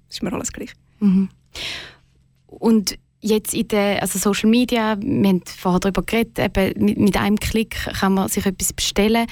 es 0.09 0.17
ist 0.17 0.23
mir 0.23 0.33
alles 0.33 0.51
gleich. 0.51 0.73
Mhm. 0.99 1.29
Und 2.47 2.99
jetzt 3.21 3.53
in 3.53 3.69
den 3.69 3.99
also 3.99 4.19
Social 4.19 4.49
Media, 4.49 4.97
wir 4.99 5.29
haben 5.29 5.41
vorher 5.45 5.79
darüber 5.79 6.03
geredet, 6.03 6.37
eben 6.37 6.83
mit, 6.83 6.97
mit 6.97 7.17
einem 7.17 7.39
Klick 7.39 7.75
kann 7.97 8.15
man 8.15 8.27
sich 8.27 8.45
etwas 8.45 8.73
bestellen 8.73 9.25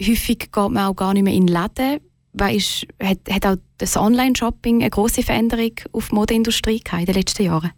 häufig 0.00 0.38
geht 0.38 0.56
man 0.56 0.78
auch 0.78 0.94
gar 0.94 1.14
nicht 1.14 1.22
mehr 1.22 1.34
in 1.34 1.46
Läden. 1.46 2.00
Weißt, 2.34 2.86
hat, 3.02 3.18
hat 3.30 3.46
auch 3.46 3.56
das 3.78 3.96
Online-Shopping 3.96 4.80
eine 4.80 4.90
große 4.90 5.22
Veränderung 5.22 5.72
auf 5.92 6.08
die 6.08 6.14
Modeindustrie 6.14 6.82
in 6.98 7.04
den 7.04 7.14
letzten 7.14 7.42
Jahren? 7.44 7.72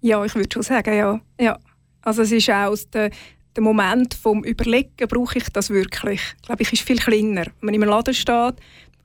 Ja, 0.00 0.24
ich 0.24 0.34
würde 0.34 0.48
schon 0.52 0.62
sagen, 0.62 0.94
ja. 0.94 1.20
ja. 1.40 1.58
Also 2.02 2.22
es 2.22 2.32
ist 2.32 2.50
auch 2.50 2.74
der, 2.92 3.10
der 3.54 3.62
Moment 3.62 4.14
vom 4.14 4.42
Überlegen, 4.42 5.06
brauche 5.08 5.38
ich 5.38 5.48
das 5.52 5.70
wirklich? 5.70 6.20
Glaube 6.42 6.62
ich, 6.62 6.72
ist 6.72 6.82
viel 6.82 6.98
kleiner. 6.98 7.44
Wenn 7.60 7.66
man 7.66 7.74
im 7.74 7.82
Laden 7.82 8.14
steht, 8.14 8.56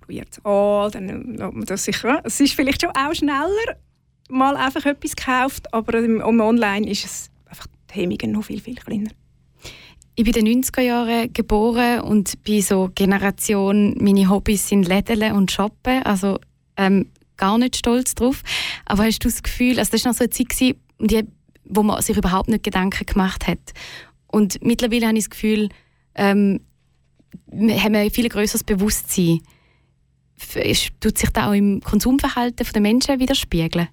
probiert 0.01 0.29
es 0.31 0.43
an, 0.43 0.91
dann 0.91 1.35
man 1.35 1.65
das 1.65 1.83
sicher. 1.83 2.21
Es 2.23 2.39
ist 2.39 2.53
vielleicht 2.53 2.81
schon 2.81 2.91
auch 2.91 3.13
schneller, 3.13 3.77
mal 4.29 4.55
einfach 4.55 4.85
etwas 4.85 5.15
gekauft, 5.15 5.71
aber 5.73 5.99
im, 5.99 6.21
Online 6.21 6.89
ist 6.89 7.05
es 7.05 7.29
einfach 7.45 7.67
die 7.93 8.01
Hemmungen 8.01 8.31
noch 8.31 8.45
viel, 8.45 8.61
viel 8.61 8.75
kleiner. 8.75 9.11
Ich 10.19 10.23
bin 10.23 10.33
in 10.33 10.45
den 10.45 10.63
90er 10.63 10.81
Jahren 10.81 11.31
geboren 11.31 11.99
und 11.99 12.43
bin 12.43 12.63
so 12.63 12.89
Generation, 12.95 13.93
meine 13.99 14.27
Hobbys 14.27 14.67
sind 14.67 14.87
Lädeln 14.87 15.33
und 15.33 15.51
Shoppen, 15.51 16.01
also 16.01 16.39
ähm, 16.75 17.11
gar 17.37 17.59
nicht 17.59 17.75
stolz 17.75 18.15
drauf. 18.15 18.41
Aber 18.87 19.03
hast 19.03 19.19
du 19.19 19.27
das 19.27 19.43
Gefühl, 19.43 19.77
also 19.77 19.91
das 19.91 20.03
war 20.03 20.11
noch 20.11 20.17
so 20.17 20.23
eine 20.23 20.31
Zeit, 20.31 20.49
gewesen, 20.49 21.31
wo 21.65 21.83
man 21.83 22.01
sich 22.01 22.17
überhaupt 22.17 22.49
nicht 22.49 22.63
Gedanken 22.63 23.05
gemacht 23.05 23.45
hat. 23.45 23.59
Und 24.25 24.59
mittlerweile 24.65 25.05
habe 25.05 25.19
ich 25.19 25.25
das 25.25 25.29
Gefühl, 25.29 25.69
ähm, 26.15 26.61
wir 27.45 27.83
haben 27.83 27.93
ein 27.93 28.09
viel 28.09 28.27
größeres 28.27 28.63
Bewusstsein. 28.63 29.41
Tut 30.99 31.19
sich 31.19 31.29
das 31.29 31.43
auch 31.43 31.53
im 31.53 31.79
Konsumverhalten 31.81 32.65
der 32.73 32.81
Menschen 32.81 33.19
widerspiegeln? 33.19 33.89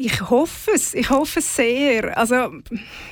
Ich 0.00 0.30
hoffe 0.30 0.70
es, 0.74 0.94
ich 0.94 1.10
hoffe 1.10 1.40
es 1.40 1.56
sehr. 1.56 2.16
Also 2.16 2.52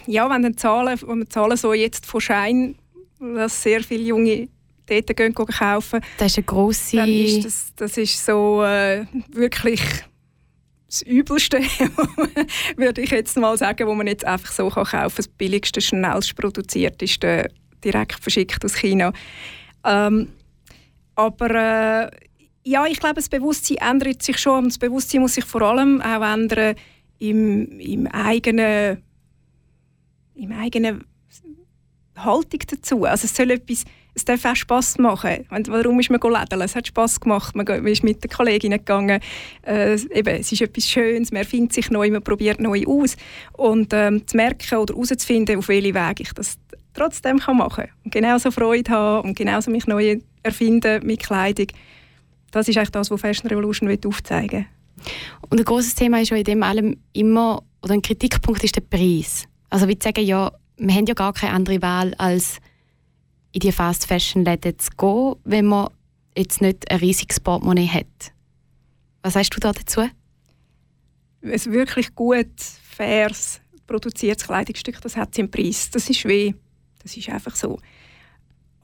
ja, 0.06 0.30
wenn, 0.30 0.42
die 0.42 0.54
Zahlen, 0.54 0.96
wenn 1.04 1.18
wir 1.18 1.28
Zahlen 1.28 1.56
so 1.56 1.72
jetzt 1.72 2.06
von 2.06 2.20
Schein, 2.20 2.76
dass 3.18 3.60
sehr 3.60 3.82
viele 3.82 4.04
junge 4.04 4.48
dort 4.86 5.16
gehen, 5.16 5.34
gehen 5.34 5.46
kaufen. 5.46 6.00
Das 6.18 6.32
ist 6.32 6.38
eine 6.38 6.44
grosse... 6.44 7.00
Ist 7.00 7.44
das, 7.44 7.72
das 7.74 7.96
ist 7.96 8.24
so 8.24 8.62
äh, 8.62 9.04
wirklich 9.32 9.80
das 10.86 11.02
Übelste, 11.02 11.58
würde 12.76 13.00
ich 13.00 13.10
jetzt 13.10 13.36
mal 13.36 13.58
sagen, 13.58 13.88
wo 13.88 13.94
man 13.94 14.06
jetzt 14.06 14.24
einfach 14.24 14.52
so 14.52 14.68
kaufen 14.68 14.90
kann. 14.92 15.12
Das 15.16 15.26
billigste, 15.26 15.80
schnellst 15.80 16.36
produzierteste, 16.36 17.48
direkt 17.82 18.20
verschickt 18.20 18.64
aus 18.64 18.76
China. 18.76 19.12
Ähm, 19.84 20.28
aber 21.16 21.50
äh, 21.50 22.10
ja, 22.66 22.84
ich 22.84 22.98
glaube, 22.98 23.14
das 23.14 23.28
Bewusstsein 23.28 23.76
ändert 23.76 24.22
sich 24.22 24.38
schon. 24.38 24.64
Und 24.64 24.66
das 24.66 24.78
Bewusstsein 24.78 25.20
muss 25.20 25.34
sich 25.34 25.44
vor 25.44 25.62
allem 25.62 26.02
auch 26.02 26.22
ändern 26.22 26.74
im, 27.20 27.78
im 27.78 28.08
eigenen, 28.08 29.02
im 30.34 30.52
eigenen 30.52 31.04
Haltung 32.16 32.60
dazu. 32.68 33.04
Also 33.04 33.26
es 33.26 33.36
soll 33.36 33.52
etwas 33.52 33.84
es 34.16 34.24
darf 34.24 34.46
auch 34.46 34.56
Spass 34.56 34.96
machen. 34.96 35.44
warum 35.50 36.00
ist 36.00 36.08
man 36.08 36.18
lädeln? 36.18 36.62
Es 36.62 36.74
hat 36.74 36.86
Spass 36.86 37.20
gemacht. 37.20 37.54
Man 37.54 37.66
ist 37.66 38.02
mit 38.02 38.24
den 38.24 38.30
Kolleginnen 38.30 38.78
gegangen. 38.78 39.20
Äh, 39.60 39.92
eben, 39.92 40.36
es 40.36 40.50
ist 40.50 40.62
etwas 40.62 40.88
Schönes. 40.88 41.32
Man 41.32 41.42
erfindet 41.42 41.74
sich 41.74 41.90
neu, 41.90 42.10
man 42.10 42.22
probiert 42.22 42.58
neu 42.58 42.82
aus. 42.86 43.14
Und 43.52 43.92
ähm, 43.92 44.26
zu 44.26 44.38
merken 44.38 44.78
oder 44.78 44.94
herauszufinden, 44.94 45.58
auf 45.58 45.68
welche 45.68 45.94
Wege 45.94 46.22
ich 46.22 46.32
das 46.32 46.56
trotzdem 46.94 47.38
kann 47.38 47.58
machen 47.58 47.84
kann. 47.84 47.94
Und 48.04 48.10
genauso 48.10 48.50
Freude 48.50 48.90
haben 48.90 49.28
und 49.28 49.36
genauso 49.36 49.70
mich 49.70 49.86
neu 49.86 50.18
erfinden 50.42 51.06
mit 51.06 51.22
Kleidung. 51.22 51.66
Das 52.50 52.68
ist 52.68 52.76
eigentlich 52.76 52.90
das, 52.90 53.10
was 53.10 53.20
Fashion 53.20 53.48
Revolution 53.48 53.90
aufzeigen 54.06 54.60
will. 54.60 54.66
Und 55.50 55.60
ein 55.60 55.64
großes 55.64 55.94
Thema 55.94 56.20
ist 56.20 56.30
ja 56.30 56.36
in 56.36 56.44
dem 56.44 56.62
allem 56.62 56.96
immer, 57.12 57.62
oder 57.82 57.94
ein 57.94 58.02
Kritikpunkt 58.02 58.64
ist 58.64 58.76
der 58.76 58.80
Preis. 58.80 59.46
Also 59.70 59.88
wir 59.88 59.96
sagen 60.02 60.24
ja, 60.24 60.52
wir 60.78 60.94
haben 60.94 61.06
ja 61.06 61.14
gar 61.14 61.32
keine 61.32 61.52
andere 61.52 61.82
Wahl 61.82 62.14
als 62.14 62.58
in 63.52 63.60
die 63.60 63.72
Fast 63.72 64.06
Fashion 64.06 64.44
Läden 64.44 64.78
zu 64.78 64.90
gehen, 64.96 65.34
wenn 65.44 65.66
man 65.66 65.88
jetzt 66.36 66.60
nicht 66.60 66.90
ein 66.90 66.98
riesiges 66.98 67.40
Portemonnaie 67.40 67.88
hat. 67.88 68.32
Was 69.22 69.34
sagst 69.34 69.54
du 69.54 69.60
da 69.60 69.72
dazu? 69.72 70.02
Ein 71.42 71.64
wirklich 71.72 72.14
gut, 72.14 72.60
faires, 72.60 73.60
produziertes 73.86 74.46
Kleidungsstück, 74.46 75.00
das 75.00 75.16
hat 75.16 75.34
seinen 75.34 75.50
Preis. 75.50 75.90
Das 75.90 76.08
ist 76.10 76.24
weh. 76.24 76.54
Das 77.02 77.16
ist 77.16 77.28
einfach 77.28 77.54
so. 77.54 77.78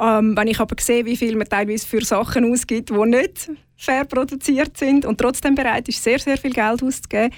Ähm, 0.01 0.37
wenn 0.37 0.49
ich 0.49 0.59
aber 0.59 0.75
sehe, 0.81 1.05
wie 1.05 1.17
viel 1.17 1.37
man 1.37 1.49
teilweise 1.49 1.87
für 1.87 2.05
Sachen 2.05 2.51
ausgibt, 2.51 2.91
die 2.91 3.07
nicht 3.07 3.51
fair 3.77 4.05
produziert 4.05 4.77
sind 4.77 5.05
und 5.05 5.19
trotzdem 5.19 5.55
bereit 5.55 5.89
ist, 5.89 6.03
sehr, 6.03 6.19
sehr 6.19 6.39
viel 6.39 6.53
Geld 6.53 6.83
auszugeben, 6.83 7.33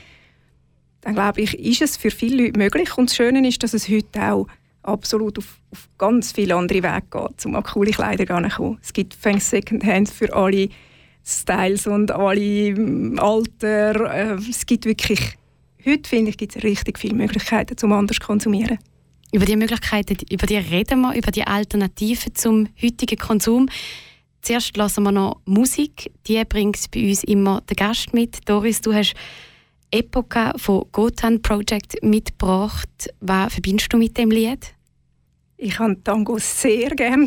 dann 1.00 1.14
glaube 1.14 1.42
ich, 1.42 1.58
ist 1.58 1.82
es 1.82 1.96
für 1.96 2.10
viele 2.10 2.44
Leute 2.44 2.58
möglich. 2.58 2.96
Und 2.96 3.10
das 3.10 3.16
Schöne 3.16 3.46
ist, 3.46 3.62
dass 3.62 3.74
es 3.74 3.88
heute 3.88 4.32
auch 4.32 4.46
absolut 4.82 5.38
auf, 5.38 5.60
auf 5.70 5.88
ganz 5.98 6.32
viele 6.32 6.54
andere 6.54 6.82
Wege 6.82 7.06
geht, 7.10 7.46
um 7.46 7.56
an 7.56 7.62
coole 7.62 7.90
Kleider 7.90 8.26
zu 8.26 8.56
kommen. 8.56 8.78
Es 8.82 8.92
gibt 8.92 9.16
Secondhand 9.22 10.08
für 10.08 10.32
alle 10.34 10.68
Styles 11.24 11.86
und 11.86 12.10
alle 12.10 12.74
mm, 12.74 13.18
Alter. 13.18 14.14
Äh, 14.14 14.34
es 14.48 14.66
gibt 14.66 14.84
wirklich, 14.84 15.20
heute 15.84 16.08
finde 16.08 16.30
ich, 16.30 16.36
gibt 16.36 16.56
es 16.56 16.62
richtig 16.62 16.98
viele 16.98 17.14
Möglichkeiten, 17.14 17.76
um 17.84 17.92
anders 17.92 18.18
zu 18.18 18.26
konsumieren. 18.26 18.78
Über 19.34 19.46
die 19.46 19.56
Möglichkeiten, 19.56 20.16
über 20.30 20.46
die 20.46 20.58
reden 20.58 21.00
wir, 21.00 21.16
über 21.16 21.32
die 21.32 21.44
Alternativen 21.44 22.36
zum 22.36 22.68
heutigen 22.80 23.18
Konsum. 23.18 23.68
Zuerst 24.42 24.76
lassen 24.76 25.02
wir 25.02 25.10
noch 25.10 25.40
Musik. 25.44 26.12
Die 26.28 26.44
bringt 26.44 26.78
bei 26.92 27.08
uns 27.08 27.24
immer 27.24 27.60
der 27.62 27.74
Gast 27.74 28.14
mit. 28.14 28.48
Doris, 28.48 28.80
du 28.80 28.94
hast 28.94 29.14
Epoca 29.90 30.52
von 30.56 30.84
Gotan 30.92 31.42
Project 31.42 32.00
mitgebracht. 32.00 33.12
Was 33.18 33.54
verbindest 33.54 33.92
du 33.92 33.96
mit 33.96 34.16
dem 34.16 34.30
Lied? 34.30 34.72
Ich 35.56 35.80
habe 35.80 36.00
Tango 36.04 36.38
sehr 36.38 36.90
gerne. 36.90 37.26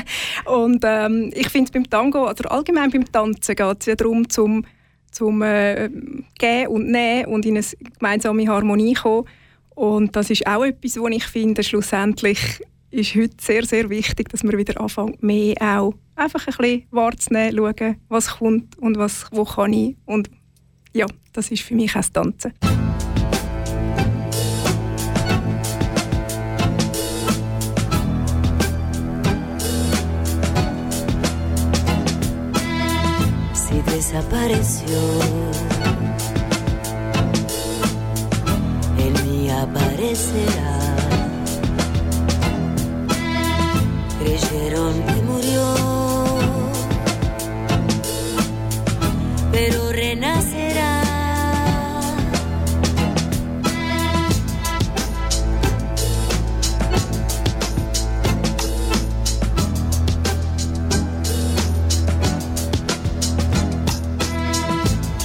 und 0.44 0.84
ähm, 0.84 1.32
ich 1.34 1.48
finde 1.48 1.72
beim 1.72 1.90
Tango, 1.90 2.30
oder 2.30 2.52
allgemein 2.52 2.92
beim 2.92 3.10
Tanzen, 3.10 3.56
geht 3.56 3.80
es 3.80 3.86
ja 3.86 3.96
darum, 3.96 4.30
zum, 4.30 4.64
zum 5.10 5.42
äh, 5.42 5.90
Gehen 6.38 6.68
und 6.68 6.86
Nehmen 6.86 7.24
und 7.24 7.44
in 7.44 7.56
eine 7.56 7.66
gemeinsame 7.98 8.46
Harmonie 8.46 8.94
kommen. 8.94 9.26
Und 9.78 10.16
das 10.16 10.28
ist 10.28 10.44
auch 10.44 10.64
etwas, 10.64 10.96
was 10.96 11.12
ich 11.12 11.24
finde, 11.24 11.62
schlussendlich 11.62 12.60
ist 12.90 13.14
heute 13.14 13.36
sehr, 13.40 13.64
sehr 13.64 13.88
wichtig, 13.88 14.28
dass 14.28 14.42
man 14.42 14.58
wieder 14.58 14.80
anfängt, 14.80 15.22
mehr 15.22 15.54
auch 15.60 15.94
einfach 16.16 16.48
ein 16.48 16.54
bisschen 16.56 16.82
wahrzunehmen, 16.90 17.56
schauen, 17.56 17.96
was 18.08 18.26
kommt 18.38 18.76
und 18.78 18.98
was, 18.98 19.26
wo 19.30 19.44
kann 19.44 19.72
ich. 19.72 19.96
Und 20.04 20.30
ja, 20.92 21.06
das 21.32 21.52
ist 21.52 21.62
für 21.62 21.76
mich 21.76 21.92
auch 21.92 22.00
das 22.00 22.10
Tanzen. 22.10 22.54
desapareció. 33.86 35.77
desaparecerá. 39.58 40.96
Creyeron 44.20 45.02
que 45.02 45.22
murió, 45.22 45.74
pero 49.50 49.92
renacerá. 49.92 51.02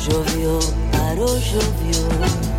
Llovió, 0.08 0.60
paró, 0.92 1.28
llovió. 1.38 2.53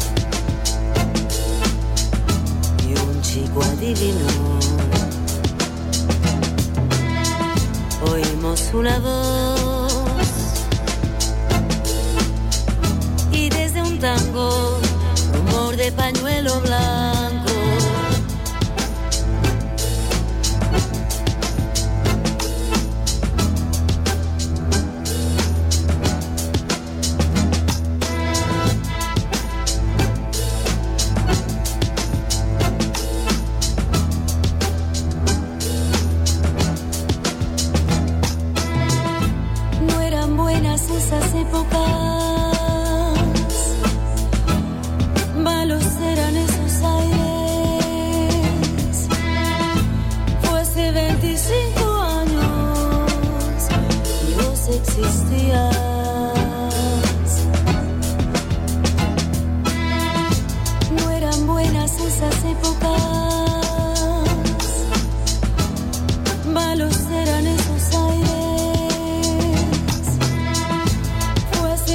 Chico 3.35 3.61
adivinó. 3.65 4.29
Oímos 8.13 8.71
una 8.73 8.99
voz 9.01 9.93
y 13.33 13.49
desde 13.49 13.83
un 13.83 13.99
tango, 13.99 14.79
rumor 15.33 15.77
de 15.77 15.91
pañuelo 15.91 16.61
blanco. 16.61 17.14